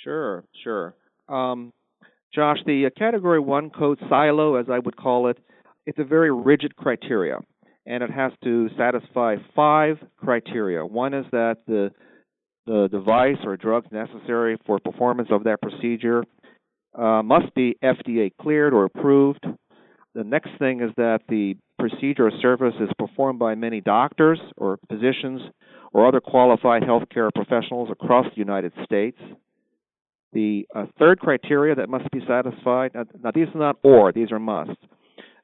Sure, 0.04 0.44
sure. 0.64 0.96
Um, 1.30 1.72
Josh, 2.34 2.58
the 2.66 2.88
uh, 2.88 2.90
Category 2.98 3.40
1 3.40 3.70
code 3.70 4.00
silo, 4.10 4.56
as 4.56 4.66
I 4.72 4.80
would 4.80 4.98
call 4.98 5.28
it, 5.28 5.38
it's 5.86 6.00
a 6.00 6.04
very 6.04 6.34
rigid 6.34 6.76
criteria, 6.76 7.40
and 7.86 8.04
it 8.04 8.10
has 8.10 8.32
to 8.44 8.70
satisfy 8.78 9.36
five 9.56 9.98
criteria. 10.18 10.86
One 10.86 11.14
is 11.14 11.26
that 11.32 11.58
the 11.68 11.92
the 12.66 12.88
device 12.90 13.36
or 13.44 13.58
drugs 13.58 13.88
necessary 13.92 14.58
for 14.66 14.80
performance 14.80 15.28
of 15.32 15.44
that 15.44 15.62
procedure 15.62 16.24
uh, 16.98 17.22
must 17.22 17.54
be 17.56 17.76
FDA 17.84 18.32
cleared 18.42 18.74
or 18.74 18.86
approved. 18.86 19.46
The 20.16 20.24
next 20.24 20.52
thing 20.60 20.82
is 20.82 20.92
that 20.96 21.20
the 21.28 21.58
procedure 21.78 22.28
or 22.28 22.32
service 22.42 22.76
is 22.80 22.90
performed 22.98 23.40
by 23.40 23.56
many 23.56 23.82
doctors 23.82 24.40
or 24.56 24.80
physicians 24.90 25.42
or 25.92 26.08
other 26.08 26.22
qualified 26.22 26.84
healthcare 26.84 27.30
professionals 27.36 27.90
across 27.92 28.28
the 28.28 28.38
United 28.38 28.72
States. 28.86 29.18
The 30.34 30.68
uh, 30.76 30.86
third 30.98 31.20
criteria 31.20 31.76
that 31.76 31.90
must 31.90 32.10
be 32.12 32.20
satisfied, 32.28 32.92
now, 32.96 33.06
now 33.24 33.32
these 33.34 33.48
are 33.54 33.60
not 33.60 33.78
or, 33.84 34.12
these 34.12 34.32
are 34.32 34.40
must, 34.40 34.72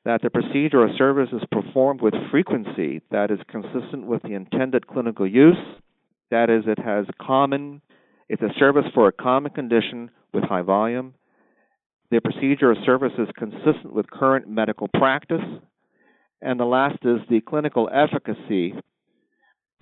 that 0.06 0.22
the 0.22 0.30
procedure 0.30 0.82
or 0.82 0.90
service 0.98 1.30
is 1.32 1.42
performed 1.52 2.02
with 2.02 2.14
frequency 2.32 3.02
that 3.12 3.30
is 3.30 3.40
consistent 3.50 4.08
with 4.08 4.24
the 4.24 4.34
intended 4.34 4.88
clinical 4.88 5.28
use, 5.28 5.58
that 6.32 6.50
is, 6.50 6.64
it 6.66 6.80
has 6.80 7.06
common, 7.22 7.82
it's 8.30 8.42
a 8.42 8.54
service 8.58 8.86
for 8.94 9.08
a 9.08 9.12
common 9.12 9.52
condition 9.52 10.10
with 10.34 10.44
high 10.44 10.62
volume, 10.62 11.14
the 12.12 12.20
procedure 12.20 12.72
or 12.72 12.76
service 12.86 13.14
is 13.20 13.28
consistent 13.38 13.94
with 13.94 14.10
current 14.10 14.48
medical 14.48 14.88
practice. 14.88 15.44
And 16.42 16.60
the 16.60 16.66
last 16.66 17.00
is 17.04 17.20
the 17.30 17.42
clinical 17.42 17.90
efficacy 17.94 18.74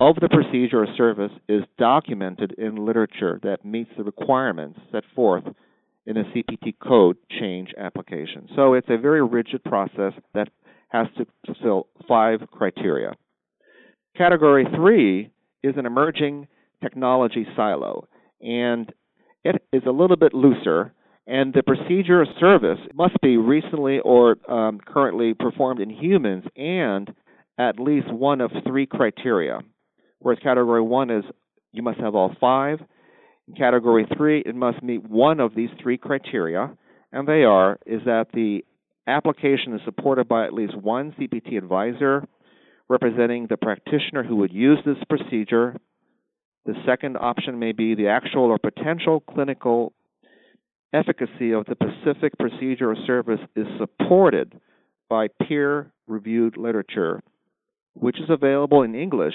of 0.00 0.16
the 0.20 0.28
procedure 0.28 0.82
or 0.82 0.86
service 0.96 1.32
is 1.48 1.62
documented 1.76 2.54
in 2.58 2.86
literature 2.86 3.40
that 3.42 3.64
meets 3.64 3.90
the 3.96 4.04
requirements 4.04 4.78
set 4.92 5.04
forth 5.14 5.44
in 6.06 6.16
a 6.16 6.24
CPT 6.24 6.74
code 6.80 7.16
change 7.38 7.70
application. 7.76 8.48
So 8.54 8.74
it's 8.74 8.88
a 8.88 8.96
very 8.96 9.22
rigid 9.22 9.62
process 9.64 10.12
that 10.34 10.48
has 10.88 11.06
to 11.18 11.26
fulfill 11.44 11.88
five 12.06 12.40
criteria. 12.50 13.12
Category 14.16 14.66
three 14.74 15.30
is 15.62 15.74
an 15.76 15.84
emerging 15.84 16.48
technology 16.82 17.46
silo, 17.56 18.06
and 18.40 18.92
it 19.44 19.62
is 19.72 19.82
a 19.86 19.90
little 19.90 20.16
bit 20.16 20.32
looser 20.32 20.92
and 21.28 21.52
the 21.52 21.62
procedure 21.62 22.22
or 22.22 22.26
service 22.40 22.78
must 22.94 23.20
be 23.20 23.36
recently 23.36 24.00
or 24.00 24.36
um, 24.50 24.80
currently 24.84 25.34
performed 25.34 25.78
in 25.78 25.90
humans 25.90 26.44
and 26.56 27.12
at 27.58 27.78
least 27.78 28.10
one 28.10 28.40
of 28.40 28.50
three 28.66 28.86
criteria. 28.86 29.60
Whereas 30.20 30.40
category 30.42 30.82
one 30.82 31.10
is 31.10 31.24
you 31.72 31.82
must 31.82 32.00
have 32.00 32.14
all 32.14 32.34
five. 32.40 32.80
In 33.46 33.54
category 33.54 34.06
three, 34.16 34.42
it 34.44 34.54
must 34.54 34.82
meet 34.82 35.08
one 35.08 35.40
of 35.40 35.54
these 35.54 35.70
three 35.82 35.96
criteria, 35.96 36.76
and 37.12 37.26
they 37.26 37.44
are 37.44 37.78
is 37.86 38.02
that 38.04 38.26
the 38.32 38.64
application 39.06 39.74
is 39.74 39.80
supported 39.84 40.28
by 40.28 40.44
at 40.44 40.52
least 40.52 40.76
one 40.76 41.14
CPT 41.18 41.56
advisor 41.56 42.26
representing 42.88 43.46
the 43.48 43.56
practitioner 43.56 44.22
who 44.22 44.36
would 44.36 44.52
use 44.52 44.78
this 44.84 44.96
procedure. 45.08 45.76
The 46.66 46.74
second 46.86 47.16
option 47.16 47.58
may 47.58 47.72
be 47.72 47.94
the 47.94 48.08
actual 48.08 48.44
or 48.44 48.58
potential 48.58 49.20
clinical 49.20 49.92
efficacy 50.92 51.52
of 51.52 51.66
the 51.66 51.76
specific 51.76 52.32
procedure 52.38 52.90
or 52.90 52.96
service 53.06 53.40
is 53.54 53.66
supported 53.78 54.58
by 55.08 55.28
peer 55.28 55.92
reviewed 56.06 56.56
literature, 56.56 57.20
which 57.94 58.18
is 58.18 58.30
available 58.30 58.82
in 58.82 58.94
English 58.94 59.34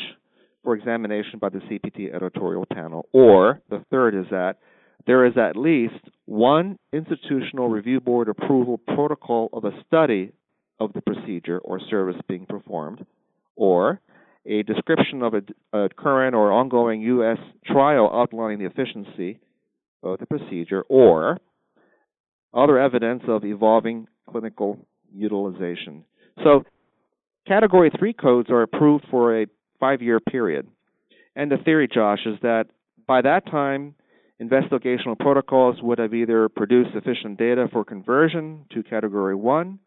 for 0.63 0.75
examination 0.75 1.39
by 1.39 1.49
the 1.49 1.59
CPT 1.59 2.13
editorial 2.13 2.65
panel. 2.71 3.07
Or 3.11 3.61
the 3.69 3.83
third 3.91 4.15
is 4.15 4.25
that 4.31 4.57
there 5.05 5.25
is 5.25 5.33
at 5.37 5.57
least 5.57 5.95
one 6.25 6.77
institutional 6.93 7.67
review 7.67 7.99
board 7.99 8.29
approval 8.29 8.77
protocol 8.77 9.49
of 9.51 9.65
a 9.65 9.71
study 9.85 10.31
of 10.79 10.93
the 10.93 11.01
procedure 11.01 11.59
or 11.59 11.79
service 11.89 12.15
being 12.27 12.45
performed, 12.45 13.05
or 13.55 13.99
a 14.45 14.63
description 14.63 15.21
of 15.21 15.33
a, 15.33 15.77
a 15.77 15.89
current 15.89 16.35
or 16.35 16.51
ongoing 16.51 17.01
U.S. 17.01 17.37
trial 17.65 18.09
outlining 18.13 18.59
the 18.59 18.65
efficiency 18.65 19.39
of 20.01 20.19
the 20.19 20.25
procedure, 20.25 20.83
or 20.89 21.39
other 22.53 22.77
evidence 22.77 23.23
of 23.27 23.45
evolving 23.45 24.07
clinical 24.29 24.77
utilization. 25.13 26.03
So, 26.43 26.63
Category 27.47 27.91
3 27.97 28.13
codes 28.13 28.49
are 28.49 28.61
approved 28.61 29.05
for 29.11 29.41
a 29.41 29.47
five 29.83 30.01
year 30.01 30.21
period. 30.21 30.65
And 31.35 31.51
the 31.51 31.57
theory, 31.57 31.89
Josh, 31.93 32.21
is 32.25 32.37
that 32.41 32.67
by 33.05 33.21
that 33.21 33.45
time, 33.47 33.95
investigational 34.41 35.19
protocols 35.19 35.75
would 35.81 35.99
have 35.99 36.13
either 36.13 36.47
produced 36.47 36.91
sufficient 36.93 37.37
data 37.37 37.67
for 37.69 37.83
conversion 37.83 38.65
to 38.73 38.81
Category 38.81 39.35
1 39.35 39.79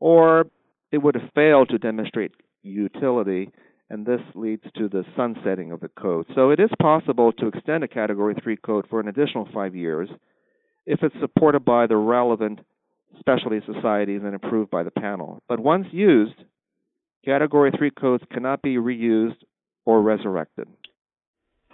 or 0.00 0.46
it 0.90 0.98
would 0.98 1.16
have 1.16 1.30
failed 1.34 1.68
to 1.68 1.78
demonstrate 1.78 2.32
utility, 2.62 3.50
and 3.90 4.06
this 4.06 4.20
leads 4.34 4.62
to 4.76 4.88
the 4.88 5.04
sunsetting 5.16 5.70
of 5.70 5.80
the 5.80 5.88
code. 5.88 6.26
So 6.34 6.50
it 6.50 6.60
is 6.60 6.70
possible 6.80 7.32
to 7.32 7.48
extend 7.48 7.84
a 7.84 7.88
Category 7.88 8.34
3 8.42 8.56
code 8.56 8.86
for 8.88 9.00
an 9.00 9.08
additional 9.08 9.48
five 9.52 9.74
years 9.74 10.08
if 10.86 11.02
it's 11.02 11.14
supported 11.20 11.64
by 11.64 11.86
the 11.86 11.96
relevant 11.96 12.60
specialty 13.18 13.60
societies 13.66 14.22
and 14.24 14.34
approved 14.34 14.70
by 14.70 14.82
the 14.82 14.90
panel. 14.90 15.42
But 15.46 15.60
once 15.60 15.86
used, 15.90 16.36
Category 17.26 17.72
3 17.76 17.90
codes 17.90 18.22
cannot 18.32 18.62
be 18.62 18.76
reused 18.76 19.42
or 19.84 20.00
resurrected. 20.00 20.68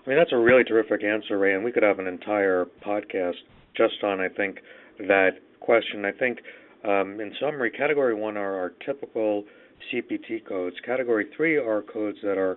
I 0.05 0.09
mean, 0.09 0.19
that's 0.19 0.33
a 0.33 0.39
really 0.39 0.65
terrific 0.65 1.05
answer, 1.05 1.39
Ray, 1.39 1.55
and 1.55 1.63
we 1.63 1.71
could 1.71 1.83
have 1.83 1.99
an 1.99 2.07
entire 2.07 2.67
podcast 2.85 3.35
just 3.77 4.03
on, 4.03 4.19
I 4.19 4.29
think, 4.29 4.59
that 4.99 5.33
question. 5.61 6.07
I 6.07 6.13
think, 6.13 6.39
um, 6.85 7.21
in 7.21 7.33
summary, 7.39 7.71
Category 7.71 8.15
1 8.15 8.37
are 8.37 8.57
our 8.57 8.71
typical 8.85 9.45
CPT 9.93 10.45
codes. 10.47 10.77
Category 10.87 11.27
3 11.37 11.59
are 11.59 11.83
codes 11.83 12.19
that 12.23 12.39
are 12.39 12.57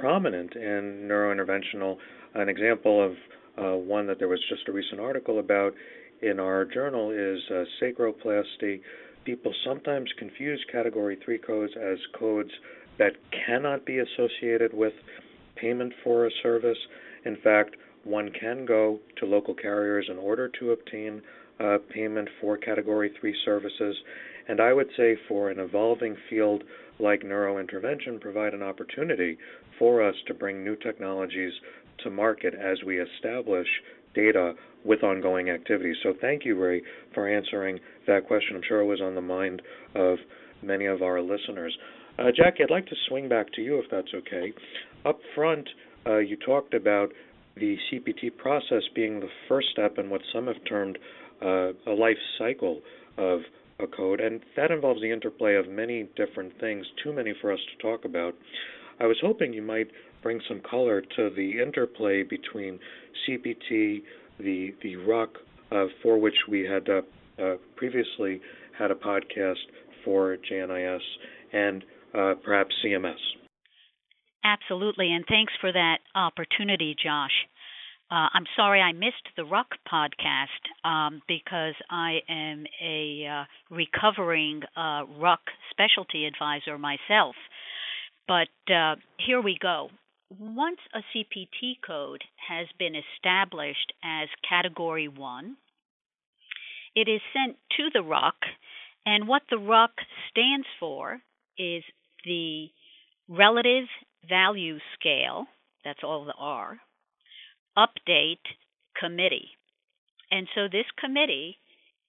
prominent 0.00 0.54
in 0.54 1.08
neurointerventional. 1.10 1.96
An 2.34 2.48
example 2.48 3.04
of 3.04 3.12
uh, 3.58 3.76
one 3.76 4.06
that 4.06 4.18
there 4.20 4.28
was 4.28 4.40
just 4.48 4.68
a 4.68 4.72
recent 4.72 5.00
article 5.00 5.40
about 5.40 5.74
in 6.22 6.38
our 6.38 6.64
journal 6.64 7.10
is 7.10 7.40
uh, 7.50 7.64
sacroplasty. 7.82 8.80
People 9.24 9.54
sometimes 9.64 10.10
confuse 10.18 10.64
Category 10.70 11.16
3 11.24 11.38
codes 11.38 11.72
as 11.76 11.98
codes 12.18 12.50
that 12.98 13.12
cannot 13.46 13.86
be 13.86 13.98
associated 13.98 14.74
with 14.74 14.92
payment 15.56 15.92
for 16.02 16.26
a 16.26 16.30
service. 16.42 16.78
In 17.24 17.36
fact, 17.36 17.76
one 18.04 18.30
can 18.38 18.66
go 18.66 18.98
to 19.18 19.26
local 19.26 19.54
carriers 19.54 20.06
in 20.10 20.18
order 20.18 20.48
to 20.58 20.72
obtain 20.72 21.22
uh, 21.60 21.78
payment 21.94 22.28
for 22.40 22.56
Category 22.56 23.12
3 23.20 23.34
services. 23.44 23.96
And 24.48 24.60
I 24.60 24.72
would 24.72 24.88
say 24.96 25.16
for 25.28 25.50
an 25.50 25.60
evolving 25.60 26.16
field 26.28 26.64
like 26.98 27.22
neurointervention, 27.22 28.20
provide 28.20 28.54
an 28.54 28.62
opportunity 28.62 29.38
for 29.78 30.02
us 30.02 30.16
to 30.26 30.34
bring 30.34 30.64
new 30.64 30.76
technologies 30.76 31.52
to 32.04 32.10
market 32.10 32.54
as 32.54 32.78
we 32.84 33.00
establish 33.00 33.66
data 34.14 34.54
with 34.84 35.02
ongoing 35.02 35.50
activities. 35.50 35.96
So 36.02 36.12
thank 36.20 36.44
you, 36.44 36.60
Ray, 36.60 36.82
for 37.14 37.28
answering 37.28 37.78
that 38.06 38.26
question. 38.26 38.56
I'm 38.56 38.62
sure 38.66 38.80
it 38.80 38.86
was 38.86 39.00
on 39.00 39.14
the 39.14 39.20
mind 39.20 39.62
of 39.94 40.18
many 40.62 40.86
of 40.86 41.02
our 41.02 41.20
listeners. 41.20 41.76
Uh, 42.18 42.24
Jackie, 42.36 42.62
I'd 42.62 42.70
like 42.70 42.86
to 42.86 42.96
swing 43.08 43.28
back 43.28 43.52
to 43.54 43.62
you 43.62 43.78
if 43.78 43.86
that's 43.90 44.08
okay. 44.14 44.52
Up 45.04 45.18
front, 45.34 45.68
uh, 46.06 46.18
you 46.18 46.36
talked 46.36 46.74
about 46.74 47.10
the 47.56 47.76
CPT 47.90 48.36
process 48.36 48.82
being 48.94 49.20
the 49.20 49.28
first 49.48 49.68
step 49.72 49.98
in 49.98 50.10
what 50.10 50.20
some 50.32 50.46
have 50.46 50.62
termed 50.68 50.98
uh, 51.42 51.72
a 51.86 51.94
life 51.94 52.16
cycle 52.38 52.80
of 53.18 53.40
a 53.80 53.86
code, 53.86 54.20
and 54.20 54.40
that 54.56 54.70
involves 54.70 55.00
the 55.00 55.10
interplay 55.10 55.54
of 55.56 55.68
many 55.68 56.08
different 56.16 56.52
things, 56.60 56.86
too 57.02 57.12
many 57.12 57.34
for 57.40 57.52
us 57.52 57.58
to 57.72 57.82
talk 57.82 58.04
about. 58.04 58.34
I 59.00 59.06
was 59.06 59.16
hoping 59.22 59.52
you 59.52 59.62
might 59.62 59.88
bring 60.22 60.40
some 60.48 60.60
color 60.68 61.00
to 61.00 61.30
the 61.36 61.60
interplay 61.60 62.22
between 62.22 62.78
CPT, 63.26 64.02
the 64.38 64.74
the 64.82 64.96
RUC, 64.96 65.28
uh, 65.70 65.86
for 66.02 66.18
which 66.18 66.36
we 66.48 66.64
had 66.64 66.88
uh, 66.88 67.02
uh, 67.42 67.56
previously 67.76 68.40
had 68.78 68.90
a 68.90 68.94
podcast 68.94 69.56
for 70.04 70.36
JNIS, 70.50 71.00
and 71.52 71.84
uh, 72.14 72.34
perhaps 72.44 72.74
CMS. 72.84 73.14
Absolutely, 74.44 75.12
and 75.12 75.24
thanks 75.28 75.52
for 75.60 75.72
that 75.72 75.98
opportunity, 76.14 76.96
Josh. 77.00 77.46
Uh, 78.10 78.28
I'm 78.34 78.44
sorry 78.56 78.82
I 78.82 78.92
missed 78.92 79.26
the 79.38 79.42
RUC 79.44 79.64
podcast 79.90 80.86
um, 80.86 81.22
because 81.26 81.74
I 81.88 82.18
am 82.28 82.66
a 82.84 83.26
uh, 83.26 83.44
recovering 83.74 84.60
uh, 84.76 85.06
RUC 85.18 85.38
specialty 85.70 86.26
advisor 86.26 86.76
myself. 86.76 87.34
But 88.28 88.48
uh, 88.72 88.96
here 89.18 89.40
we 89.40 89.58
go. 89.60 89.90
Once 90.38 90.78
a 90.94 91.00
CPT 91.14 91.74
code 91.86 92.22
has 92.48 92.66
been 92.78 92.94
established 92.94 93.92
as 94.02 94.28
Category 94.48 95.08
1, 95.08 95.56
it 96.94 97.08
is 97.08 97.20
sent 97.32 97.56
to 97.76 97.90
the 97.92 98.04
RUC 98.04 98.34
And 99.04 99.28
what 99.28 99.42
the 99.50 99.56
RUC 99.56 99.90
stands 100.30 100.66
for 100.78 101.20
is 101.58 101.82
the 102.24 102.68
Relative 103.28 103.88
Value 104.28 104.78
Scale, 104.94 105.46
that's 105.84 106.04
all 106.04 106.24
the 106.24 106.34
R, 106.38 106.78
Update 107.76 108.44
Committee. 108.98 109.50
And 110.30 110.48
so 110.54 110.62
this 110.70 110.86
committee 110.98 111.58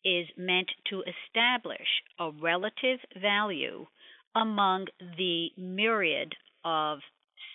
is 0.05 0.27
meant 0.37 0.69
to 0.89 1.03
establish 1.03 1.87
a 2.19 2.31
relative 2.31 2.99
value 3.21 3.87
among 4.35 4.87
the 5.17 5.49
myriad 5.57 6.33
of 6.65 6.99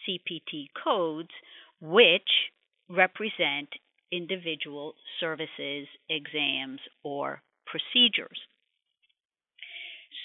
CPT 0.07 0.67
codes 0.85 1.31
which 1.81 2.29
represent 2.89 3.69
individual 4.11 4.95
services, 5.21 5.87
exams, 6.09 6.81
or 7.03 7.43
procedures. 7.67 8.39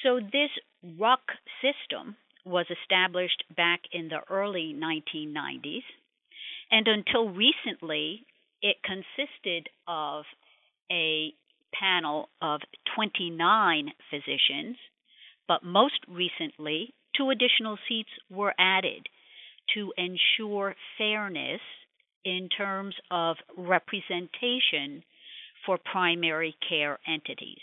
So, 0.01 0.19
this 0.19 0.49
RUC 0.99 1.19
system 1.61 2.15
was 2.45 2.65
established 2.69 3.43
back 3.55 3.81
in 3.91 4.09
the 4.09 4.21
early 4.29 4.75
1990s, 4.77 5.83
and 6.71 6.87
until 6.87 7.29
recently, 7.29 8.25
it 8.61 8.77
consisted 8.83 9.69
of 9.87 10.25
a 10.91 11.33
panel 11.73 12.29
of 12.41 12.61
29 12.95 13.91
physicians, 14.09 14.77
but 15.47 15.63
most 15.63 15.99
recently, 16.07 16.93
two 17.15 17.29
additional 17.29 17.77
seats 17.87 18.09
were 18.29 18.53
added 18.57 19.07
to 19.73 19.93
ensure 19.97 20.75
fairness 20.97 21.61
in 22.25 22.49
terms 22.55 22.95
of 23.11 23.37
representation 23.57 25.03
for 25.65 25.77
primary 25.77 26.55
care 26.67 26.99
entities. 27.07 27.59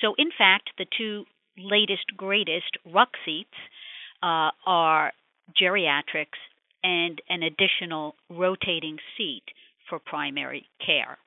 So, 0.00 0.14
in 0.18 0.30
fact, 0.36 0.70
the 0.78 0.86
two 0.96 1.24
latest, 1.58 2.16
greatest 2.16 2.76
RUC 2.86 3.08
seats 3.24 3.58
uh, 4.22 4.50
are 4.66 5.12
geriatrics 5.60 6.38
and 6.82 7.20
an 7.28 7.42
additional 7.42 8.14
rotating 8.30 8.98
seat 9.16 9.44
for 9.88 9.98
primary 9.98 10.68
care. 10.84 11.18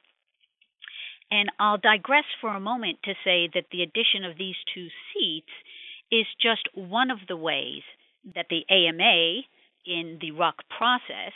And 1.30 1.50
I'll 1.60 1.78
digress 1.78 2.26
for 2.40 2.50
a 2.50 2.60
moment 2.60 3.00
to 3.06 3.14
say 3.24 3.50
that 3.54 3.66
the 3.72 3.84
addition 3.84 4.26
of 4.30 4.38
these 4.38 4.56
two 4.74 4.88
seats 5.14 5.52
is 6.12 6.26
just 6.42 6.68
one 6.74 7.10
of 7.10 7.20
the 7.28 7.38
ways 7.38 7.84
that 8.36 8.48
the 8.50 8.66
AMA 8.70 9.42
in 9.86 10.20
the 10.22 10.32
RUC 10.32 10.54
process 10.78 11.34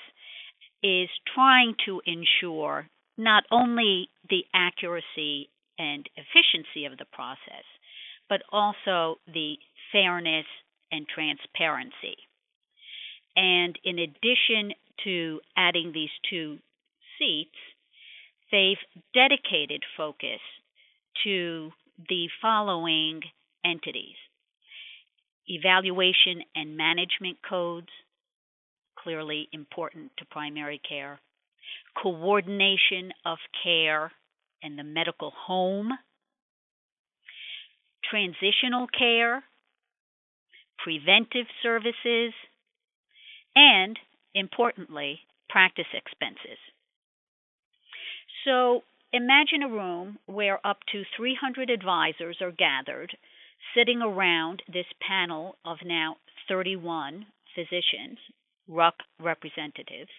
is 0.84 1.10
trying 1.34 1.76
to 1.86 2.02
ensure 2.06 2.88
not 3.18 3.44
only 3.52 4.10
the 4.30 4.44
accuracy 4.54 5.50
and 5.80 6.08
efficiency 6.16 6.86
of 6.86 6.98
the 6.98 7.06
process, 7.12 7.66
but 8.30 8.42
also 8.52 9.20
the 9.34 9.56
fairness 9.92 10.46
and 10.92 11.08
transparency. 11.08 12.18
And 13.36 13.78
in 13.84 14.00
addition 14.00 14.74
to 15.04 15.42
adding 15.58 15.92
these 15.94 16.10
two 16.30 16.60
seats, 17.18 17.56
they've 18.52 18.78
dedicated 19.14 19.84
focus 19.98 20.40
to 21.24 21.72
the 22.10 22.28
following 22.42 23.22
entities 23.66 24.16
evaluation 25.48 26.42
and 26.56 26.78
management 26.78 27.38
codes, 27.48 27.90
clearly 28.98 29.48
important 29.52 30.12
to 30.18 30.26
primary 30.26 30.82
care, 30.88 31.20
coordination 32.02 33.12
of 33.26 33.38
care 33.64 34.12
and 34.64 34.78
the 34.78 34.84
medical 34.84 35.32
home, 35.48 35.92
transitional 38.10 38.88
care, 38.98 39.44
preventive 40.84 41.48
services, 41.64 42.34
and 43.56 43.98
importantly, 44.34 45.20
practice 45.50 45.86
expenses. 45.94 46.60
So 48.44 48.82
imagine 49.14 49.64
a 49.64 49.70
room 49.70 50.18
where 50.26 50.66
up 50.66 50.78
to 50.92 51.04
300 51.18 51.70
advisors 51.70 52.38
are 52.42 52.52
gathered, 52.52 53.16
sitting 53.76 54.02
around 54.02 54.62
this 54.72 54.86
panel 55.08 55.58
of 55.66 55.78
now 55.86 56.18
31 56.48 57.26
physicians, 57.54 58.18
RUC 58.70 58.94
representatives. 59.20 60.10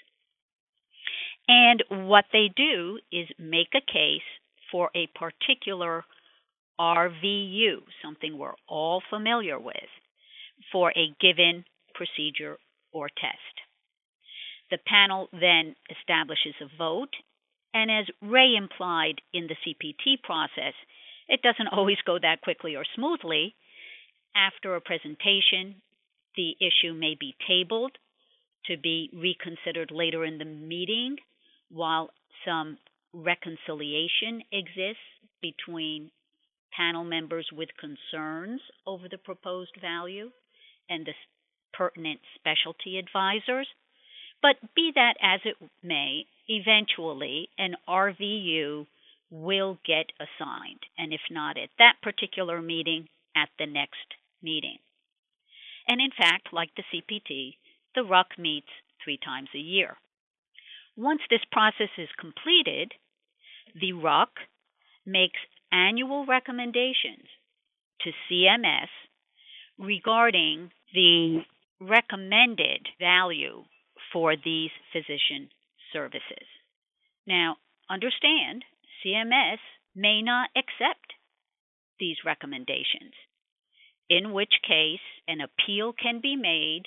And 1.49 1.83
what 1.91 2.25
they 2.33 2.51
do 2.55 2.99
is 3.13 3.29
make 3.39 3.75
a 3.75 3.93
case 3.93 4.27
for 4.71 4.91
a 4.95 5.09
particular 5.19 6.05
RVU, 6.81 7.83
something 8.03 8.37
we're 8.37 8.55
all 8.69 9.03
familiar 9.09 9.59
with, 9.59 9.77
for 10.73 10.91
a 10.91 11.15
given 11.21 11.65
procedure 11.95 12.59
or 12.93 13.09
test. 13.09 13.37
The 14.71 14.79
panel 14.87 15.29
then 15.33 15.77
establishes 15.91 16.55
a 16.61 16.77
vote 16.77 17.15
and 17.77 17.91
as 17.91 18.07
Ray 18.23 18.55
implied 18.57 19.21
in 19.35 19.49
the 19.49 19.57
CPT 19.61 20.23
process, 20.23 20.73
it 21.29 21.43
doesn't 21.43 21.69
always 21.69 21.99
go 22.07 22.19
that 22.19 22.41
quickly 22.43 22.77
or 22.77 22.85
smoothly. 22.95 23.55
After 24.35 24.77
a 24.77 24.81
presentation, 24.81 25.81
the 26.37 26.57
issue 26.61 26.93
may 26.93 27.17
be 27.19 27.35
tabled 27.47 27.93
to 28.67 28.77
be 28.77 29.11
reconsidered 29.13 29.91
later 29.91 30.25
in 30.25 30.39
the 30.39 30.45
meeting 30.45 31.17
while 31.71 32.11
some 32.45 32.79
reconciliation 33.13 34.43
exists 34.53 35.03
between 35.41 36.11
panel 36.77 37.05
members 37.05 37.49
with 37.53 37.69
concerns 37.81 38.61
over 38.87 39.09
the 39.09 39.19
proposed 39.19 39.77
value 39.81 40.31
and 40.91 41.07
the 41.07 41.13
pertinent 41.73 42.21
specialty 42.35 42.99
advisors. 42.99 43.67
But 44.43 44.57
be 44.75 44.93
that 44.95 45.15
as 45.23 45.41
it 45.45 45.57
may, 45.83 46.27
eventually 46.49 47.49
an 47.59 47.77
RVU 47.89 48.87
will 49.31 49.79
get 49.85 50.07
assigned, 50.19 50.81
and 50.97 51.13
if 51.13 51.21
not 51.31 51.57
at 51.59 51.71
that 51.79 51.95
particular 52.03 52.63
meeting, 52.63 53.09
at 53.35 53.49
the 53.59 53.67
next 53.67 54.15
meeting. 54.43 54.79
And 55.89 56.01
in 56.01 56.11
fact, 56.17 56.49
like 56.53 56.71
the 56.77 56.85
CPT, 56.93 57.57
the 57.95 58.03
RUC 58.03 58.39
meets 58.39 58.69
three 59.03 59.19
times 59.23 59.49
a 59.55 59.59
year. 59.59 59.97
Once 60.97 61.21
this 61.29 61.45
process 61.53 61.91
is 61.99 62.09
completed, 62.19 62.93
the 63.75 63.93
RUC 63.93 64.29
makes 65.05 65.39
annual 65.71 66.25
recommendations 66.27 67.27
to 68.01 68.11
CMS 68.31 68.89
regarding 69.79 70.71
the 70.95 71.43
recommended 71.81 72.89
value 72.99 73.65
for 74.13 74.35
these 74.37 74.71
physician 74.93 75.51
services. 75.93 76.47
Now, 77.27 77.57
understand 77.91 78.65
CMS 79.05 79.59
may 79.95 80.23
not 80.23 80.51
accept 80.57 81.13
these 81.99 82.17
recommendations, 82.25 83.13
in 84.09 84.33
which 84.33 84.53
case 84.67 85.01
an 85.27 85.41
appeal 85.41 85.93
can 85.93 86.21
be 86.21 86.37
made 86.37 86.83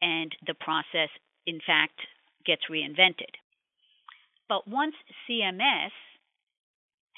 and 0.00 0.34
the 0.46 0.54
process, 0.54 1.08
in 1.46 1.60
fact, 1.66 2.00
gets 2.44 2.62
reinvented. 2.70 3.34
But 4.48 4.66
once 4.68 4.94
CMS 5.28 5.90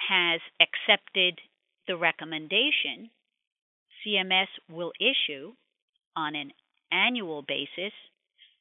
has 0.09 0.41
accepted 0.61 1.41
the 1.87 1.97
recommendation, 1.97 3.11
CMS 4.07 4.49
will 4.71 4.93
issue 5.01 5.53
on 6.17 6.35
an 6.35 6.53
annual 6.93 7.43
basis, 7.43 7.93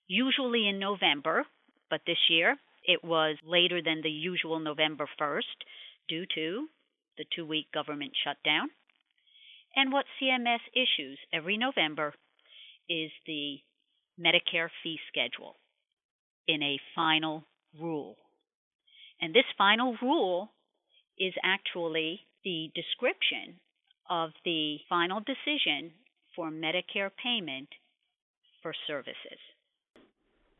usually 0.07 0.67
in 0.67 0.79
November, 0.79 1.45
but 1.89 2.01
this 2.07 2.17
year 2.29 2.57
it 2.85 3.03
was 3.03 3.37
later 3.45 3.81
than 3.81 4.01
the 4.01 4.09
usual 4.09 4.59
November 4.59 5.07
1st 5.19 5.41
due 6.07 6.25
to 6.35 6.67
the 7.17 7.25
two 7.35 7.45
week 7.45 7.67
government 7.73 8.11
shutdown. 8.23 8.69
And 9.75 9.91
what 9.91 10.05
CMS 10.21 10.59
issues 10.73 11.17
every 11.31 11.57
November 11.57 12.13
is 12.89 13.11
the 13.25 13.57
Medicare 14.19 14.69
fee 14.83 14.99
schedule 15.07 15.55
in 16.47 16.61
a 16.61 16.79
final 16.95 17.45
rule. 17.79 18.17
And 19.21 19.33
this 19.33 19.45
final 19.57 19.95
rule 20.01 20.51
is 21.17 21.33
actually 21.43 22.21
the 22.43 22.69
description 22.75 23.59
of 24.09 24.31
the 24.43 24.77
final 24.89 25.21
decision 25.21 25.91
for 26.35 26.51
Medicare 26.51 27.11
payment 27.23 27.69
for 28.61 28.73
services. 28.87 29.39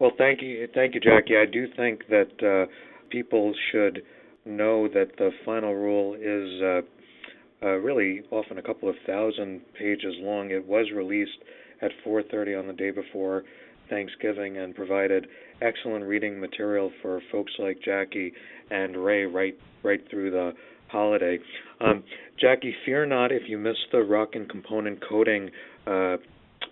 Well, 0.03 0.11
thank 0.17 0.41
you, 0.41 0.67
thank 0.75 0.95
you, 0.95 0.99
Jackie. 0.99 1.37
I 1.37 1.45
do 1.49 1.65
think 1.77 2.01
that 2.09 2.43
uh, 2.45 2.69
people 3.09 3.53
should 3.71 4.03
know 4.43 4.89
that 4.89 5.11
the 5.17 5.29
final 5.45 5.73
rule 5.73 6.15
is 6.15 6.61
uh, 6.61 7.65
uh, 7.65 7.77
really 7.77 8.21
often 8.29 8.57
a 8.57 8.61
couple 8.61 8.89
of 8.89 8.95
thousand 9.07 9.61
pages 9.79 10.13
long. 10.19 10.51
It 10.51 10.67
was 10.67 10.87
released 10.93 11.37
at 11.81 11.91
4:30 12.05 12.59
on 12.59 12.67
the 12.67 12.73
day 12.73 12.91
before 12.91 13.45
Thanksgiving 13.89 14.57
and 14.57 14.75
provided 14.75 15.25
excellent 15.61 16.03
reading 16.03 16.37
material 16.37 16.91
for 17.01 17.21
folks 17.31 17.53
like 17.57 17.77
Jackie 17.81 18.33
and 18.71 18.97
Ray 18.97 19.23
right 19.23 19.57
right 19.83 20.01
through 20.09 20.31
the 20.31 20.51
holiday. 20.89 21.39
Um, 21.79 22.03
Jackie, 22.41 22.75
fear 22.85 23.05
not 23.05 23.31
if 23.31 23.43
you 23.47 23.57
missed 23.57 23.87
the 23.93 23.99
RUC 23.99 24.35
and 24.35 24.49
component 24.49 24.99
coding 25.07 25.49
uh, 25.87 26.17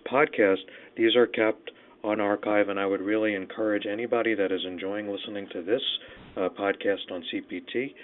podcast. 0.06 0.60
These 0.98 1.16
are 1.16 1.26
kept 1.26 1.70
on 2.04 2.20
archive, 2.20 2.68
and 2.68 2.78
I 2.78 2.86
would 2.86 3.00
really 3.00 3.34
encourage 3.34 3.86
anybody 3.86 4.34
that 4.34 4.52
is 4.52 4.60
enjoying 4.66 5.08
listening 5.08 5.48
to 5.52 5.62
this 5.62 5.82
uh, 6.36 6.48
podcast 6.58 7.10
on 7.10 7.22
CPT 7.32 7.94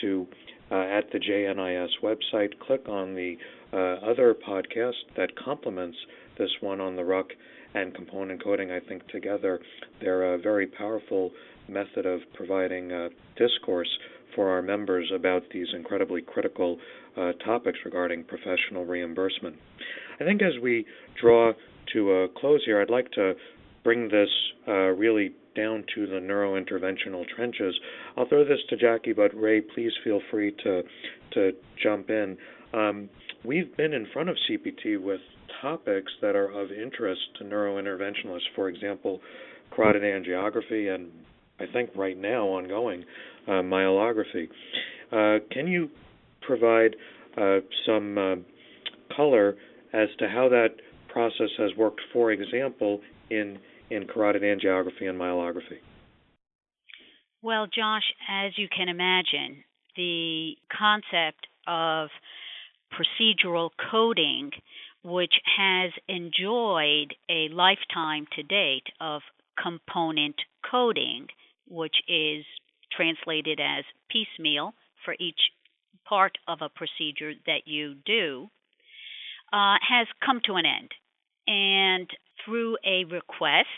to, 0.00 0.26
uh, 0.70 0.74
at 0.74 1.10
the 1.12 1.18
JNIS 1.18 1.88
website, 2.02 2.58
click 2.60 2.88
on 2.88 3.14
the 3.14 3.36
uh, 3.72 4.06
other 4.06 4.34
podcast 4.34 4.94
that 5.16 5.30
complements 5.36 5.96
this 6.38 6.50
one 6.60 6.80
on 6.80 6.96
the 6.96 7.02
RUC 7.02 7.26
and 7.74 7.94
component 7.94 8.42
coding. 8.42 8.70
I 8.70 8.80
think 8.80 9.06
together 9.08 9.60
they're 10.00 10.34
a 10.34 10.38
very 10.38 10.66
powerful 10.66 11.30
method 11.68 12.06
of 12.06 12.20
providing 12.34 12.92
uh, 12.92 13.08
discourse 13.36 13.88
for 14.34 14.50
our 14.50 14.62
members 14.62 15.10
about 15.14 15.42
these 15.52 15.66
incredibly 15.74 16.20
critical 16.20 16.78
uh, 17.16 17.32
topics 17.44 17.78
regarding 17.84 18.24
professional 18.24 18.84
reimbursement. 18.84 19.56
I 20.20 20.24
think 20.24 20.42
as 20.42 20.60
we 20.62 20.86
draw 21.20 21.52
to 21.92 22.12
a 22.12 22.28
close 22.28 22.62
here, 22.64 22.80
I'd 22.80 22.90
like 22.90 23.10
to 23.12 23.34
bring 23.84 24.08
this 24.08 24.28
uh, 24.66 24.72
really 24.72 25.32
down 25.54 25.84
to 25.94 26.06
the 26.06 26.16
neurointerventional 26.16 27.26
trenches. 27.34 27.74
I'll 28.16 28.28
throw 28.28 28.44
this 28.44 28.58
to 28.70 28.76
Jackie, 28.76 29.12
but 29.12 29.34
Ray, 29.34 29.60
please 29.60 29.92
feel 30.04 30.20
free 30.30 30.54
to 30.64 30.82
to 31.32 31.52
jump 31.82 32.10
in. 32.10 32.36
Um, 32.74 33.08
we've 33.44 33.74
been 33.76 33.92
in 33.92 34.06
front 34.12 34.28
of 34.28 34.36
CPT 34.48 35.00
with 35.00 35.20
topics 35.62 36.12
that 36.20 36.36
are 36.36 36.50
of 36.50 36.70
interest 36.70 37.20
to 37.38 37.44
neurointerventionalists. 37.44 38.48
For 38.54 38.68
example, 38.68 39.20
carotid 39.74 40.02
angiography, 40.02 40.94
and 40.94 41.10
I 41.58 41.64
think 41.72 41.90
right 41.96 42.16
now 42.18 42.46
ongoing 42.46 43.04
uh, 43.48 43.62
myelography. 43.62 44.48
Uh, 45.12 45.38
can 45.50 45.66
you 45.66 45.88
provide 46.42 46.96
uh, 47.36 47.58
some 47.86 48.18
uh, 48.18 48.34
color 49.14 49.56
as 49.92 50.08
to 50.18 50.28
how 50.28 50.48
that 50.48 50.68
process 51.16 51.48
has 51.56 51.70
worked, 51.78 52.02
for 52.12 52.30
example, 52.30 53.00
in 53.30 53.58
in 53.88 54.06
carotid 54.06 54.42
angiography 54.42 55.08
and 55.08 55.18
myelography? 55.18 55.80
Well, 57.40 57.66
Josh, 57.66 58.02
as 58.28 58.52
you 58.58 58.68
can 58.68 58.90
imagine, 58.90 59.64
the 59.96 60.56
concept 60.70 61.46
of 61.66 62.10
procedural 62.92 63.70
coding, 63.90 64.50
which 65.02 65.32
has 65.56 65.90
enjoyed 66.06 67.14
a 67.30 67.48
lifetime 67.48 68.26
to 68.36 68.42
date 68.42 68.88
of 69.00 69.22
component 69.62 70.36
coding, 70.70 71.28
which 71.66 71.96
is 72.08 72.44
translated 72.94 73.58
as 73.58 73.84
piecemeal 74.10 74.74
for 75.02 75.14
each 75.18 75.40
part 76.06 76.36
of 76.46 76.58
a 76.60 76.68
procedure 76.68 77.32
that 77.46 77.62
you 77.64 77.94
do, 78.04 78.48
uh, 79.52 79.76
has 79.88 80.06
come 80.22 80.40
to 80.44 80.54
an 80.54 80.66
end. 80.66 80.90
And 81.46 82.08
through 82.44 82.76
a 82.84 83.04
request 83.04 83.68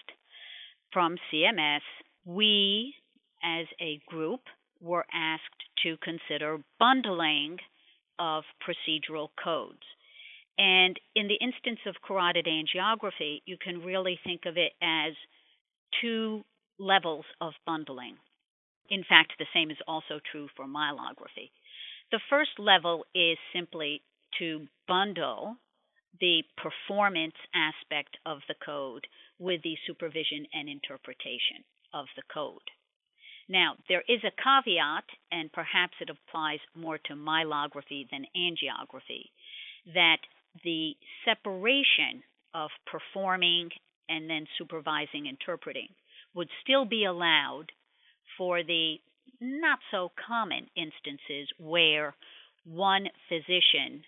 from 0.93 1.17
CMS, 1.33 1.81
we 2.25 2.95
as 3.43 3.67
a 3.81 4.01
group 4.07 4.41
were 4.81 5.05
asked 5.13 5.43
to 5.83 5.97
consider 6.03 6.59
bundling 6.79 7.59
of 8.19 8.45
procedural 8.67 9.29
codes. 9.43 9.83
And 10.59 10.99
in 11.15 11.29
the 11.29 11.39
instance 11.41 11.79
of 11.87 11.95
carotid 12.07 12.47
angiography, 12.47 13.43
you 13.47 13.57
can 13.63 13.85
really 13.85 14.19
think 14.25 14.43
of 14.45 14.57
it 14.57 14.73
as 14.83 15.13
two 16.01 16.45
levels 16.79 17.25
of 17.41 17.53
bundling. 17.65 18.17
In 18.91 19.05
fact, 19.09 19.35
the 19.39 19.47
same 19.55 19.71
is 19.71 19.77
also 19.87 20.21
true 20.33 20.49
for 20.57 20.67
myelography. 20.67 21.51
The 22.11 22.21
first 22.31 22.59
level 22.59 23.05
is 23.15 23.37
simply 23.53 24.03
to 24.39 24.67
bundle 24.87 25.57
the 26.21 26.43
performance 26.57 27.37
aspect 27.55 28.17
of 28.27 28.39
the 28.49 28.55
code 28.65 29.07
with 29.39 29.63
the 29.63 29.77
supervision 29.87 30.47
and 30.53 30.69
interpretation 30.69 31.65
of 31.95 32.07
the 32.17 32.23
code. 32.33 32.71
Now, 33.49 33.77
there 33.89 34.03
is 34.09 34.21
a 34.25 34.43
caveat, 34.43 35.05
and 35.33 35.53
perhaps 35.53 35.95
it 36.01 36.11
applies 36.11 36.61
more 36.75 36.99
to 37.07 37.15
myelography 37.15 38.09
than 38.11 38.27
angiography, 38.37 39.31
that 39.95 40.19
the 40.65 40.93
separation 41.25 42.23
of 42.53 42.71
performing 42.87 43.71
and 44.09 44.29
then 44.29 44.47
supervising 44.59 45.27
interpreting 45.27 45.89
would 46.35 46.49
still 46.63 46.85
be 46.85 47.05
allowed 47.05 47.67
for 48.37 48.63
the 48.63 48.97
not 49.41 49.79
so 49.91 50.11
common 50.27 50.67
instances 50.77 51.49
where 51.59 52.15
one 52.65 53.09
physician, 53.29 54.03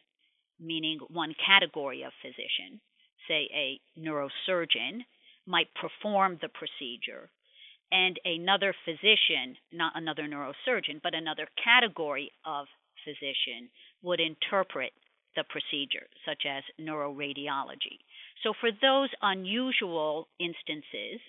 meaning 0.61 0.99
one 1.09 1.35
category 1.45 2.03
of 2.03 2.13
physician, 2.23 2.81
say 3.29 3.49
a 3.55 3.81
neurosurgeon, 3.99 5.01
might 5.47 5.69
perform 5.75 6.39
the 6.41 6.49
procedure, 6.49 7.31
and 7.93 8.19
another 8.25 8.75
physician, 8.85 9.57
not 9.73 9.93
another 9.97 10.25
neurosurgeon, 10.29 11.01
but 11.03 11.15
another 11.15 11.49
category 11.63 12.31
of 12.45 12.67
physician, 13.05 13.69
would 14.03 14.21
interpret 14.21 14.93
the 15.37 15.45
procedure, 15.49 16.07
such 16.27 16.45
as 16.47 16.63
neuroradiology. 16.81 17.99
So, 18.43 18.53
for 18.61 18.71
those 18.81 19.09
unusual 19.23 20.29
instances, 20.39 21.21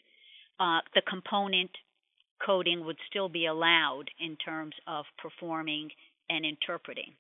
uh, 0.60 0.80
the 0.94 1.02
component 1.10 1.72
coding 2.46 2.86
would 2.86 2.98
still 3.10 3.30
be 3.30 3.46
allowed 3.46 4.06
in 4.20 4.36
terms 4.38 4.74
of 4.88 5.06
performing 5.18 5.90
and 6.30 6.46
interpreting. 6.46 7.14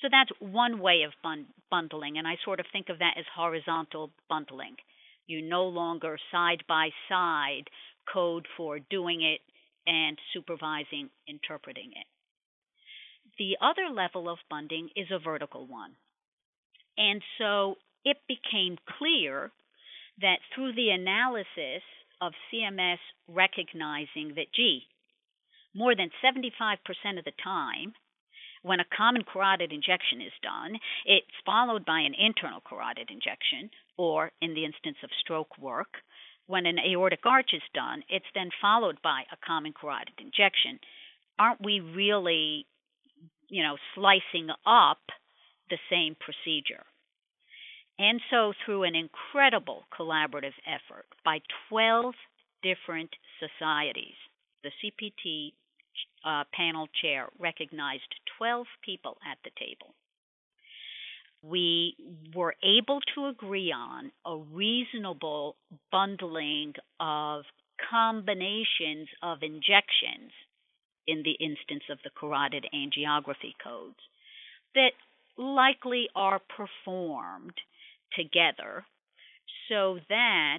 So 0.00 0.08
that's 0.10 0.30
one 0.38 0.80
way 0.80 1.02
of 1.02 1.12
bun- 1.22 1.46
bundling, 1.70 2.18
and 2.18 2.26
I 2.26 2.36
sort 2.44 2.60
of 2.60 2.66
think 2.72 2.88
of 2.88 2.98
that 2.98 3.14
as 3.18 3.24
horizontal 3.34 4.10
bundling. 4.28 4.76
You 5.26 5.42
no 5.42 5.64
longer 5.64 6.18
side 6.30 6.62
by 6.68 6.90
side 7.08 7.64
code 8.12 8.46
for 8.56 8.78
doing 8.78 9.22
it 9.22 9.40
and 9.86 10.18
supervising 10.32 11.10
interpreting 11.26 11.90
it. 11.92 12.06
The 13.38 13.56
other 13.60 13.92
level 13.92 14.28
of 14.28 14.38
bundling 14.50 14.90
is 14.96 15.08
a 15.10 15.18
vertical 15.18 15.66
one. 15.66 15.96
And 16.96 17.22
so 17.38 17.76
it 18.04 18.18
became 18.26 18.76
clear 18.98 19.50
that 20.20 20.38
through 20.54 20.74
the 20.74 20.90
analysis 20.90 21.82
of 22.20 22.32
CMS 22.52 22.98
recognizing 23.28 24.34
that, 24.34 24.52
gee, 24.54 24.82
more 25.74 25.94
than 25.94 26.10
75% 26.24 26.78
of 27.18 27.24
the 27.24 27.32
time, 27.42 27.92
when 28.62 28.80
a 28.80 28.96
common 28.96 29.22
carotid 29.22 29.72
injection 29.72 30.20
is 30.20 30.32
done, 30.42 30.78
it's 31.06 31.44
followed 31.44 31.84
by 31.84 32.00
an 32.00 32.14
internal 32.14 32.60
carotid 32.60 33.10
injection, 33.10 33.70
or 33.96 34.30
in 34.40 34.54
the 34.54 34.64
instance 34.64 34.96
of 35.02 35.10
stroke 35.20 35.56
work, 35.58 35.98
when 36.46 36.66
an 36.66 36.78
aortic 36.78 37.24
arch 37.26 37.50
is 37.52 37.62
done, 37.74 38.02
it's 38.08 38.26
then 38.34 38.50
followed 38.60 39.00
by 39.02 39.22
a 39.30 39.36
common 39.46 39.72
carotid 39.78 40.14
injection. 40.18 40.80
Aren't 41.38 41.62
we 41.62 41.80
really, 41.80 42.66
you 43.48 43.62
know, 43.62 43.76
slicing 43.94 44.48
up 44.66 45.00
the 45.68 45.78
same 45.90 46.16
procedure? 46.18 46.84
And 47.98 48.20
so, 48.30 48.52
through 48.64 48.84
an 48.84 48.94
incredible 48.94 49.84
collaborative 49.92 50.54
effort 50.66 51.06
by 51.24 51.40
12 51.68 52.14
different 52.62 53.10
societies, 53.40 54.14
the 54.62 54.70
CPT 54.80 55.52
uh, 56.24 56.44
panel 56.54 56.88
chair 57.02 57.28
recognized 57.38 58.14
12 58.38 58.66
people 58.84 59.18
at 59.30 59.38
the 59.44 59.50
table. 59.58 59.94
We 61.42 61.94
were 62.34 62.54
able 62.64 63.00
to 63.14 63.26
agree 63.26 63.72
on 63.72 64.10
a 64.26 64.36
reasonable 64.36 65.56
bundling 65.92 66.74
of 66.98 67.44
combinations 67.90 69.08
of 69.22 69.42
injections 69.42 70.32
in 71.06 71.22
the 71.22 71.36
instance 71.40 71.84
of 71.90 71.98
the 72.02 72.10
carotid 72.10 72.66
angiography 72.74 73.54
codes 73.62 73.98
that 74.74 74.92
likely 75.36 76.08
are 76.14 76.40
performed 76.56 77.54
together 78.16 78.84
so 79.68 79.98
that 80.08 80.58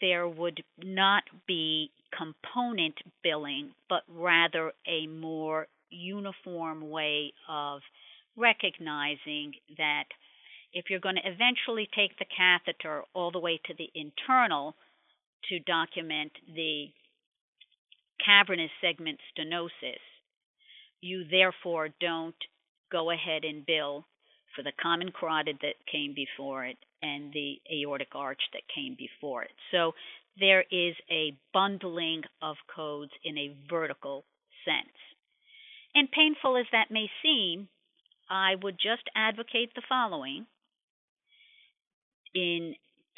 there 0.00 0.28
would 0.28 0.62
not 0.82 1.22
be 1.46 1.90
component 2.16 2.94
billing, 3.22 3.70
but 3.88 4.02
rather 4.08 4.72
a 4.86 5.06
more 5.06 5.68
uniform 5.90 6.88
way 6.90 7.32
of 7.48 7.80
recognizing 8.36 9.52
that 9.78 10.04
if 10.72 10.86
you're 10.90 11.00
going 11.00 11.16
to 11.16 11.22
eventually 11.24 11.88
take 11.94 12.18
the 12.18 12.26
catheter 12.36 13.02
all 13.14 13.30
the 13.30 13.38
way 13.38 13.60
to 13.64 13.74
the 13.78 13.90
internal 13.94 14.74
to 15.48 15.58
document 15.60 16.32
the 16.54 16.86
cavernous 18.24 18.70
segment 18.80 19.18
stenosis, 19.32 20.02
you 21.00 21.24
therefore 21.30 21.88
don't 22.00 22.34
go 22.90 23.10
ahead 23.10 23.44
and 23.44 23.64
bill 23.66 24.04
for 24.54 24.62
the 24.62 24.72
common 24.80 25.10
carotid 25.12 25.58
that 25.60 25.74
came 25.90 26.14
before 26.14 26.64
it 26.64 26.76
and 27.02 27.32
the 27.32 27.60
aortic 27.72 28.08
arch 28.14 28.40
that 28.52 28.62
came 28.74 28.96
before 28.98 29.42
it. 29.42 29.52
So 29.70 29.92
there 30.38 30.64
is 30.70 30.94
a 31.10 31.36
bundling 31.52 32.22
of 32.42 32.56
codes 32.74 33.12
in 33.24 33.36
a 33.38 33.54
vertical 33.68 34.24
sense. 34.64 34.96
And 35.96 36.12
painful 36.12 36.58
as 36.58 36.66
that 36.72 36.90
may 36.90 37.08
seem, 37.22 37.70
I 38.28 38.54
would 38.62 38.76
just 38.76 39.04
advocate 39.16 39.72
the 39.74 39.82
following 39.88 40.46
in 42.34 42.74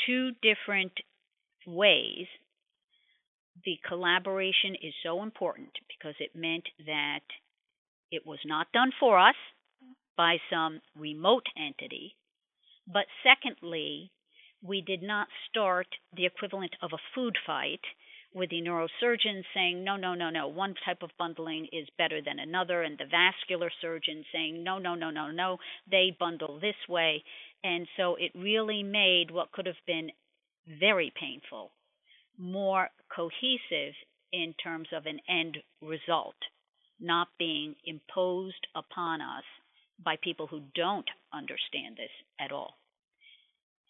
two 0.06 0.30
different 0.40 0.92
ways. 1.66 2.28
The 3.64 3.80
collaboration 3.86 4.76
is 4.80 4.94
so 5.02 5.24
important 5.24 5.70
because 5.88 6.14
it 6.20 6.36
meant 6.36 6.68
that 6.86 7.24
it 8.12 8.24
was 8.24 8.38
not 8.44 8.70
done 8.70 8.92
for 9.00 9.18
us 9.18 9.34
by 10.16 10.36
some 10.48 10.80
remote 10.96 11.46
entity. 11.56 12.14
But 12.86 13.06
secondly, 13.24 14.12
we 14.62 14.82
did 14.82 15.02
not 15.02 15.26
start 15.50 15.88
the 16.16 16.26
equivalent 16.26 16.76
of 16.80 16.92
a 16.92 17.02
food 17.12 17.36
fight 17.44 17.82
with 18.38 18.50
the 18.50 18.62
neurosurgeon 18.62 19.42
saying, 19.54 19.84
no, 19.84 19.96
no, 19.96 20.14
no, 20.14 20.30
no, 20.30 20.48
one 20.48 20.74
type 20.84 21.02
of 21.02 21.10
bundling 21.18 21.66
is 21.72 21.88
better 21.98 22.20
than 22.24 22.38
another, 22.38 22.82
and 22.82 22.96
the 22.98 23.04
vascular 23.04 23.70
surgeon 23.80 24.24
saying, 24.32 24.62
no, 24.62 24.78
no, 24.78 24.94
no, 24.94 25.10
no, 25.10 25.30
no, 25.30 25.58
they 25.90 26.16
bundle 26.18 26.58
this 26.60 26.76
way. 26.88 27.22
And 27.64 27.86
so 27.96 28.16
it 28.16 28.32
really 28.34 28.82
made 28.82 29.30
what 29.30 29.52
could 29.52 29.66
have 29.66 29.76
been 29.86 30.10
very 30.80 31.12
painful 31.18 31.72
more 32.38 32.88
cohesive 33.14 33.94
in 34.32 34.54
terms 34.62 34.88
of 34.92 35.06
an 35.06 35.18
end 35.28 35.58
result, 35.82 36.36
not 37.00 37.28
being 37.38 37.74
imposed 37.84 38.66
upon 38.74 39.20
us 39.20 39.44
by 40.02 40.16
people 40.22 40.46
who 40.46 40.62
don't 40.74 41.08
understand 41.32 41.96
this 41.96 42.10
at 42.40 42.52
all. 42.52 42.74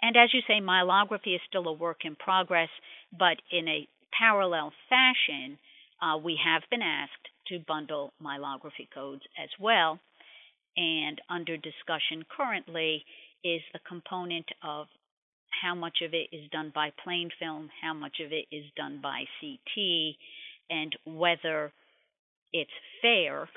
And 0.00 0.16
as 0.16 0.32
you 0.32 0.40
say, 0.46 0.60
myelography 0.60 1.34
is 1.34 1.40
still 1.48 1.66
a 1.66 1.72
work 1.72 1.98
in 2.04 2.16
progress, 2.16 2.68
but 3.16 3.36
in 3.50 3.68
a 3.68 3.88
parallel 4.16 4.72
fashion, 4.88 5.58
uh, 6.00 6.16
we 6.16 6.38
have 6.44 6.62
been 6.70 6.82
asked 6.82 7.12
to 7.48 7.58
bundle 7.66 8.12
myelography 8.22 8.88
codes 8.92 9.22
as 9.42 9.48
well. 9.58 9.98
And 10.76 11.20
under 11.28 11.56
discussion 11.56 12.24
currently 12.34 13.04
is 13.42 13.60
the 13.72 13.80
component 13.88 14.46
of 14.62 14.86
how 15.62 15.74
much 15.74 15.98
of 16.04 16.14
it 16.14 16.28
is 16.32 16.48
done 16.50 16.70
by 16.74 16.90
plain 17.02 17.30
film, 17.38 17.68
how 17.82 17.94
much 17.94 18.18
of 18.24 18.32
it 18.32 18.46
is 18.52 18.64
done 18.76 19.00
by 19.02 19.24
CT, 19.40 20.14
and 20.70 20.94
whether 21.04 21.72
it's 22.52 22.70
fair 23.02 23.48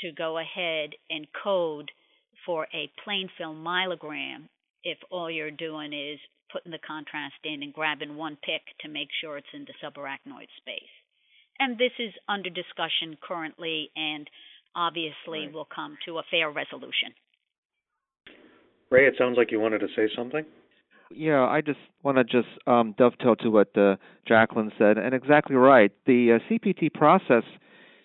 to 0.00 0.12
go 0.12 0.38
ahead 0.38 0.90
and 1.10 1.26
code 1.42 1.90
for 2.44 2.66
a 2.74 2.90
plain 3.04 3.28
film 3.38 3.64
myelogram 3.64 4.48
if 4.84 4.98
all 5.10 5.30
you're 5.30 5.50
doing 5.50 5.92
is 5.92 6.18
putting 6.52 6.72
the 6.72 6.78
contrast 6.86 7.34
in 7.44 7.62
and 7.62 7.72
grabbing 7.72 8.16
one 8.16 8.36
pick 8.42 8.62
to 8.80 8.88
make 8.88 9.08
sure 9.20 9.38
it's 9.38 9.54
in 9.54 9.66
the 9.66 9.74
subarachnoid 9.82 10.48
space. 10.58 10.94
And 11.58 11.78
this 11.78 11.92
is 11.98 12.12
under 12.28 12.50
discussion 12.50 13.16
currently 13.22 13.90
and 13.96 14.28
obviously 14.74 15.46
right. 15.46 15.52
will 15.52 15.68
come 15.74 15.96
to 16.06 16.18
a 16.18 16.22
fair 16.30 16.50
resolution. 16.50 17.14
Ray, 18.90 19.06
it 19.06 19.14
sounds 19.18 19.36
like 19.36 19.50
you 19.50 19.58
wanted 19.58 19.80
to 19.80 19.88
say 19.96 20.08
something. 20.14 20.44
Yeah, 21.10 21.44
I 21.44 21.60
just 21.60 21.78
want 22.02 22.18
to 22.18 22.24
just 22.24 22.48
um, 22.66 22.94
dovetail 22.98 23.36
to 23.36 23.48
what 23.48 23.76
uh, 23.76 23.96
Jacqueline 24.26 24.72
said, 24.76 24.98
and 24.98 25.14
exactly 25.14 25.56
right. 25.56 25.92
The 26.04 26.38
uh, 26.40 26.52
CPT 26.52 26.92
process 26.92 27.44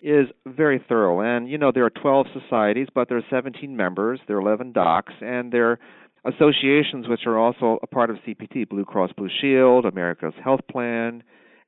is 0.02 0.26
very 0.46 0.84
thorough, 0.88 1.20
and 1.20 1.48
you 1.48 1.58
know 1.58 1.72
there 1.72 1.84
are 1.84 1.90
12 1.90 2.26
societies, 2.32 2.88
but 2.94 3.08
there 3.08 3.18
are 3.18 3.24
17 3.30 3.76
members, 3.76 4.20
there 4.26 4.36
are 4.36 4.40
11 4.40 4.72
docs, 4.72 5.14
and 5.20 5.52
there 5.52 5.72
are 5.72 5.78
associations 6.24 7.08
which 7.08 7.26
are 7.26 7.38
also 7.38 7.78
a 7.82 7.86
part 7.86 8.10
of 8.10 8.16
CPT: 8.26 8.68
Blue 8.68 8.84
Cross 8.84 9.12
Blue 9.16 9.28
Shield, 9.40 9.84
America's 9.84 10.34
Health 10.42 10.60
Plan, 10.70 11.22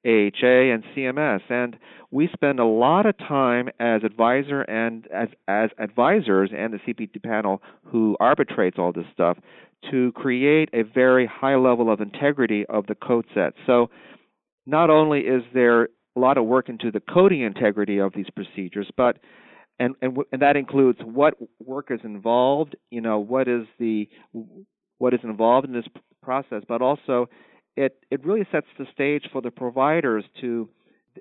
AHA, 0.04 0.72
and 0.72 0.84
CMS. 0.94 1.40
And 1.48 1.76
we 2.10 2.28
spend 2.32 2.60
a 2.60 2.64
lot 2.64 3.06
of 3.06 3.16
time 3.18 3.68
as 3.80 4.02
advisor 4.04 4.62
and 4.62 5.06
as 5.12 5.28
as 5.48 5.70
advisors 5.78 6.50
and 6.56 6.72
the 6.72 6.78
CPT 6.78 7.22
panel 7.22 7.62
who 7.84 8.16
arbitrates 8.20 8.78
all 8.78 8.92
this 8.92 9.06
stuff 9.12 9.38
to 9.90 10.12
create 10.12 10.70
a 10.72 10.82
very 10.82 11.26
high 11.26 11.56
level 11.56 11.92
of 11.92 12.00
integrity 12.00 12.64
of 12.68 12.86
the 12.86 12.94
code 12.94 13.26
set. 13.34 13.54
So 13.66 13.90
not 14.66 14.90
only 14.90 15.20
is 15.20 15.42
there 15.52 15.88
a 16.16 16.20
lot 16.20 16.38
of 16.38 16.44
work 16.44 16.68
into 16.68 16.90
the 16.90 17.00
coding 17.00 17.42
integrity 17.42 17.98
of 17.98 18.12
these 18.14 18.30
procedures, 18.34 18.88
but 18.96 19.18
and 19.78 19.94
and, 20.02 20.18
and 20.32 20.42
that 20.42 20.56
includes 20.56 20.98
what 21.02 21.34
work 21.64 21.90
is 21.90 22.00
involved, 22.04 22.76
you 22.90 23.00
know, 23.00 23.18
what 23.18 23.48
is 23.48 23.66
the 23.78 24.08
what 24.98 25.14
is 25.14 25.20
involved 25.22 25.66
in 25.66 25.72
this 25.72 25.86
process, 26.22 26.62
but 26.68 26.82
also 26.82 27.28
it 27.76 27.98
it 28.10 28.24
really 28.24 28.46
sets 28.50 28.66
the 28.78 28.86
stage 28.92 29.24
for 29.32 29.40
the 29.42 29.50
providers 29.50 30.24
to 30.40 30.68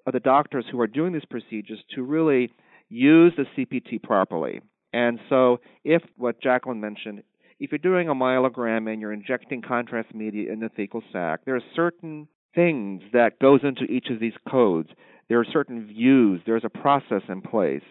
or 0.06 0.12
the 0.12 0.20
doctors 0.20 0.66
who 0.72 0.80
are 0.80 0.88
doing 0.88 1.14
these 1.14 1.26
procedures 1.26 1.80
to 1.96 2.04
really 2.04 2.52
use 2.90 3.34
the 3.38 3.46
CPT 3.56 4.02
properly. 4.02 4.62
And 4.92 5.20
so, 5.30 5.60
if 5.84 6.04
what 6.18 6.42
Jacqueline 6.42 6.80
mentioned, 6.80 7.24
if 7.60 7.72
you're 7.72 7.80
doing 7.80 8.10
a 8.10 8.16
myelogram 8.16 8.92
and 8.92 9.02
you're 9.02 9.14
injecting 9.14 9.62
contrast 9.62 10.14
media 10.14 10.52
in 10.52 10.60
the 10.60 10.70
thecal 10.70 11.02
sac, 11.12 11.46
there 11.46 11.56
are 11.56 11.64
certain 11.76 12.28
things 12.54 13.02
that 13.14 13.40
goes 13.40 13.62
into 13.64 13.86
each 13.86 14.08
of 14.12 14.20
these 14.20 14.34
codes. 14.50 14.90
There 15.30 15.40
are 15.40 15.46
certain 15.52 15.88
views. 15.88 16.42
There's 16.46 16.66
a 16.66 16.70
process 16.70 17.24
in 17.28 17.42
place. 17.42 17.82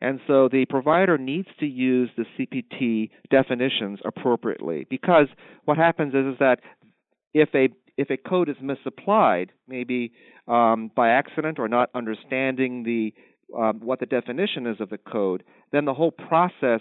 And 0.00 0.20
so 0.26 0.48
the 0.48 0.64
provider 0.66 1.18
needs 1.18 1.48
to 1.58 1.66
use 1.66 2.10
the 2.16 2.24
CPT 2.38 3.10
definitions 3.30 3.98
appropriately 4.04 4.86
because 4.88 5.26
what 5.66 5.76
happens 5.76 6.14
is, 6.14 6.32
is 6.32 6.38
that 6.38 6.60
if 7.34 7.50
a 7.54 7.68
if 7.96 8.08
a 8.08 8.16
code 8.16 8.48
is 8.48 8.56
misapplied, 8.62 9.52
maybe 9.68 10.12
um, 10.48 10.90
by 10.96 11.10
accident 11.10 11.58
or 11.58 11.68
not 11.68 11.90
understanding 11.94 12.82
the 12.82 13.12
um, 13.56 13.80
what 13.80 14.00
the 14.00 14.06
definition 14.06 14.66
is 14.66 14.80
of 14.80 14.88
the 14.88 14.98
code, 14.98 15.42
then 15.72 15.84
the 15.84 15.94
whole 15.94 16.12
process 16.12 16.80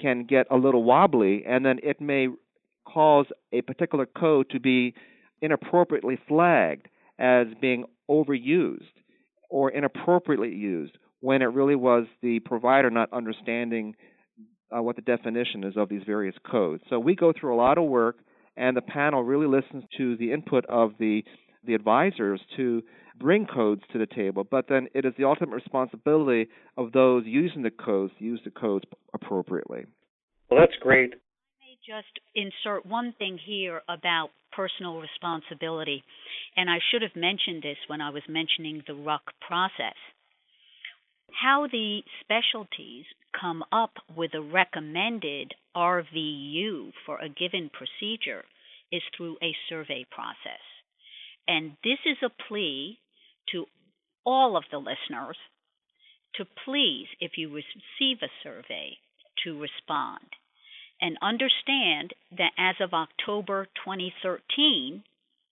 can 0.00 0.24
get 0.24 0.46
a 0.50 0.56
little 0.56 0.82
wobbly, 0.82 1.44
and 1.46 1.66
then 1.66 1.78
it 1.82 2.00
may 2.00 2.28
cause 2.86 3.26
a 3.52 3.60
particular 3.62 4.06
code 4.06 4.48
to 4.50 4.60
be 4.60 4.94
inappropriately 5.42 6.18
flagged 6.28 6.88
as 7.18 7.46
being 7.60 7.84
overused 8.08 8.82
or 9.50 9.70
inappropriately 9.70 10.54
used 10.54 10.96
when 11.24 11.40
it 11.40 11.46
really 11.46 11.74
was 11.74 12.04
the 12.20 12.38
provider 12.40 12.90
not 12.90 13.10
understanding 13.10 13.96
uh, 14.70 14.82
what 14.82 14.94
the 14.94 15.00
definition 15.00 15.64
is 15.64 15.72
of 15.74 15.88
these 15.88 16.02
various 16.04 16.34
codes. 16.50 16.82
So 16.90 16.98
we 16.98 17.16
go 17.16 17.32
through 17.32 17.54
a 17.54 17.56
lot 17.56 17.78
of 17.78 17.84
work, 17.84 18.16
and 18.58 18.76
the 18.76 18.82
panel 18.82 19.24
really 19.24 19.46
listens 19.46 19.84
to 19.96 20.18
the 20.18 20.32
input 20.32 20.66
of 20.66 20.92
the 20.98 21.22
the 21.66 21.72
advisors 21.72 22.42
to 22.58 22.82
bring 23.18 23.46
codes 23.46 23.80
to 23.90 23.98
the 23.98 24.04
table, 24.04 24.44
but 24.44 24.66
then 24.68 24.86
it 24.94 25.06
is 25.06 25.14
the 25.16 25.24
ultimate 25.24 25.54
responsibility 25.54 26.50
of 26.76 26.92
those 26.92 27.22
using 27.24 27.62
the 27.62 27.70
codes 27.70 28.12
to 28.18 28.24
use 28.24 28.40
the 28.44 28.50
codes 28.50 28.84
appropriately. 29.14 29.86
Well, 30.50 30.60
that's 30.60 30.78
great. 30.82 31.14
I 31.14 31.64
may 31.64 31.78
just 31.86 32.20
insert 32.34 32.84
one 32.84 33.14
thing 33.18 33.38
here 33.42 33.80
about 33.88 34.28
personal 34.52 35.00
responsibility, 35.00 36.04
and 36.54 36.68
I 36.68 36.80
should 36.90 37.00
have 37.00 37.16
mentioned 37.16 37.62
this 37.62 37.78
when 37.86 38.02
I 38.02 38.10
was 38.10 38.22
mentioning 38.28 38.82
the 38.86 38.92
RUC 38.92 39.20
process. 39.40 39.96
How 41.32 41.66
the 41.66 42.02
specialties 42.20 43.04
come 43.38 43.64
up 43.72 43.92
with 44.14 44.34
a 44.34 44.40
recommended 44.40 45.54
RVU 45.76 46.92
for 47.04 47.18
a 47.18 47.28
given 47.28 47.70
procedure 47.70 48.44
is 48.92 49.02
through 49.16 49.36
a 49.42 49.56
survey 49.68 50.06
process. 50.10 50.62
And 51.46 51.76
this 51.82 51.98
is 52.06 52.18
a 52.22 52.30
plea 52.48 52.98
to 53.52 53.66
all 54.24 54.56
of 54.56 54.64
the 54.70 54.78
listeners 54.78 55.36
to 56.36 56.46
please, 56.64 57.06
if 57.20 57.32
you 57.36 57.48
receive 57.48 58.18
a 58.22 58.32
survey, 58.42 58.98
to 59.44 59.60
respond. 59.60 60.24
And 61.00 61.18
understand 61.20 62.14
that 62.38 62.52
as 62.56 62.76
of 62.80 62.94
October 62.94 63.66
2013, 63.84 65.02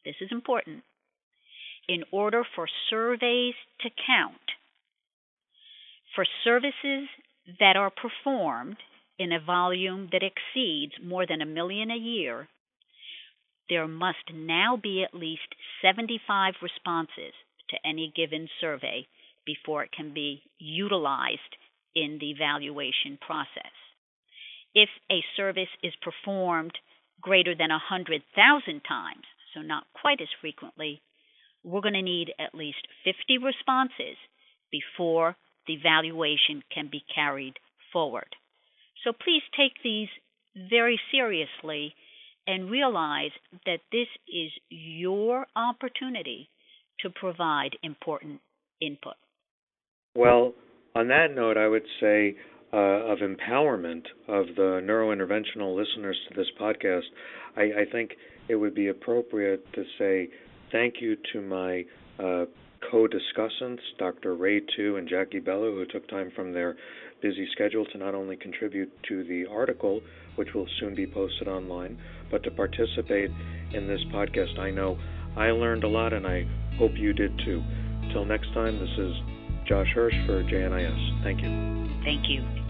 this 0.05 0.15
is 0.21 0.29
important, 0.31 0.83
in 1.89 2.05
order 2.11 2.43
for 2.55 2.67
surveys 2.89 3.55
to 3.81 3.91
count, 4.07 4.41
for 6.15 6.27
services 6.45 7.09
that 7.59 7.77
are 7.77 7.91
performed 7.91 8.77
in 9.19 9.33
a 9.33 9.41
volume 9.41 10.09
that 10.13 10.23
exceeds 10.23 10.93
more 11.03 11.27
than 11.27 11.41
a 11.41 11.47
million 11.47 11.91
a 11.91 11.97
year, 11.97 12.49
there 13.69 13.89
must 13.89 14.33
now 14.33 14.79
be 14.81 15.03
at 15.03 15.19
least 15.19 15.55
75 15.81 16.55
responses 16.63 17.33
to 17.71 17.77
any 17.89 18.13
given 18.15 18.49
survey 18.61 19.07
before 19.47 19.85
it 19.85 19.93
can 19.93 20.13
be 20.13 20.43
utilized 20.59 21.41
in 21.95 22.19
the 22.21 22.31
evaluation 22.31 23.19
process. 23.21 23.73
If 24.75 24.89
a 25.11 25.23
service 25.37 25.73
is 25.83 25.93
performed 26.03 26.73
greater 27.21 27.55
than 27.55 27.71
100,000 27.71 28.23
times, 28.87 29.25
so 29.55 29.61
not 29.61 29.85
quite 30.01 30.21
as 30.21 30.29
frequently, 30.41 31.03
we're 31.63 31.81
going 31.81 31.95
to 31.95 32.03
need 32.03 32.33
at 32.39 32.55
least 32.55 32.87
50 33.05 33.39
responses 33.39 34.17
before 34.71 35.37
the 35.67 35.75
evaluation 35.75 36.63
can 36.73 36.89
be 36.91 37.05
carried 37.15 37.55
forward. 37.93 38.29
So 39.05 39.13
please 39.13 39.43
take 39.57 39.73
these 39.83 40.09
very 40.71 41.01
seriously 41.11 41.95
and 42.47 42.71
realize 42.71 43.31
that 43.67 43.81
this 43.91 44.09
is 44.29 44.51
your 44.69 45.47
opportunity 45.55 46.49
to 47.01 47.11
provide 47.11 47.77
important 47.83 48.41
input. 48.81 49.15
Well, 50.15 50.55
on 50.95 51.09
that 51.09 51.29
note, 51.35 51.57
I 51.57 51.69
would 51.69 51.87
say 52.01 52.37
uh, 52.73 52.77
of 52.77 53.19
empowerment 53.19 54.03
of 54.29 54.47
the 54.57 54.81
neurointerventional 54.83 55.77
listeners 55.77 56.19
to 56.29 56.35
this 56.35 56.47
podcast, 56.61 57.03
I, 57.57 57.63
I, 57.63 57.85
think 57.91 58.13
it 58.49 58.57
would 58.57 58.75
be 58.75 58.89
appropriate 58.89 59.65
to 59.75 59.85
say 59.99 60.29
thank 60.71 60.95
you 61.01 61.17
to 61.33 61.41
my 61.43 61.85
uh, 62.19 62.47
co-discussants, 62.91 63.81
Dr. 63.99 64.35
Ray 64.35 64.61
Tu 64.77 64.97
and 64.97 65.09
Jackie 65.09 65.41
Bello, 65.41 65.75
who 65.75 65.85
took 65.87 66.09
time 66.09 66.31
from 66.35 66.53
their 66.53 66.77
busy 67.21 67.49
schedule 67.53 67.85
to 67.87 67.99
not 67.99 68.15
only 68.15 68.37
contribute 68.37 68.91
to 69.09 69.25
the 69.25 69.47
article, 69.51 70.01
which 70.37 70.49
will 70.55 70.67
soon 70.81 70.95
be 70.95 71.07
posted 71.07 71.49
online, 71.49 71.99
but 72.31 72.43
to 72.43 72.51
participate 72.51 73.31
in 73.73 73.87
this 73.87 74.01
podcast. 74.13 74.59
I 74.59 74.71
know 74.71 74.99
I 75.37 75.51
learned 75.51 75.85
a 75.85 75.89
lot, 75.89 76.13
and 76.13 76.27
I 76.27 76.47
hope 76.79 76.93
you 76.97 77.13
did 77.13 77.39
too. 77.45 77.63
Till 78.13 78.25
next 78.25 78.53
time, 78.53 78.79
this 78.79 78.99
is 78.99 79.13
Josh 79.67 79.89
Hirsch 79.95 80.15
for 80.27 80.43
JNIS. 80.43 81.23
Thank 81.23 81.43
you. 81.43 82.03
Thank 82.05 82.29
you. 82.29 82.62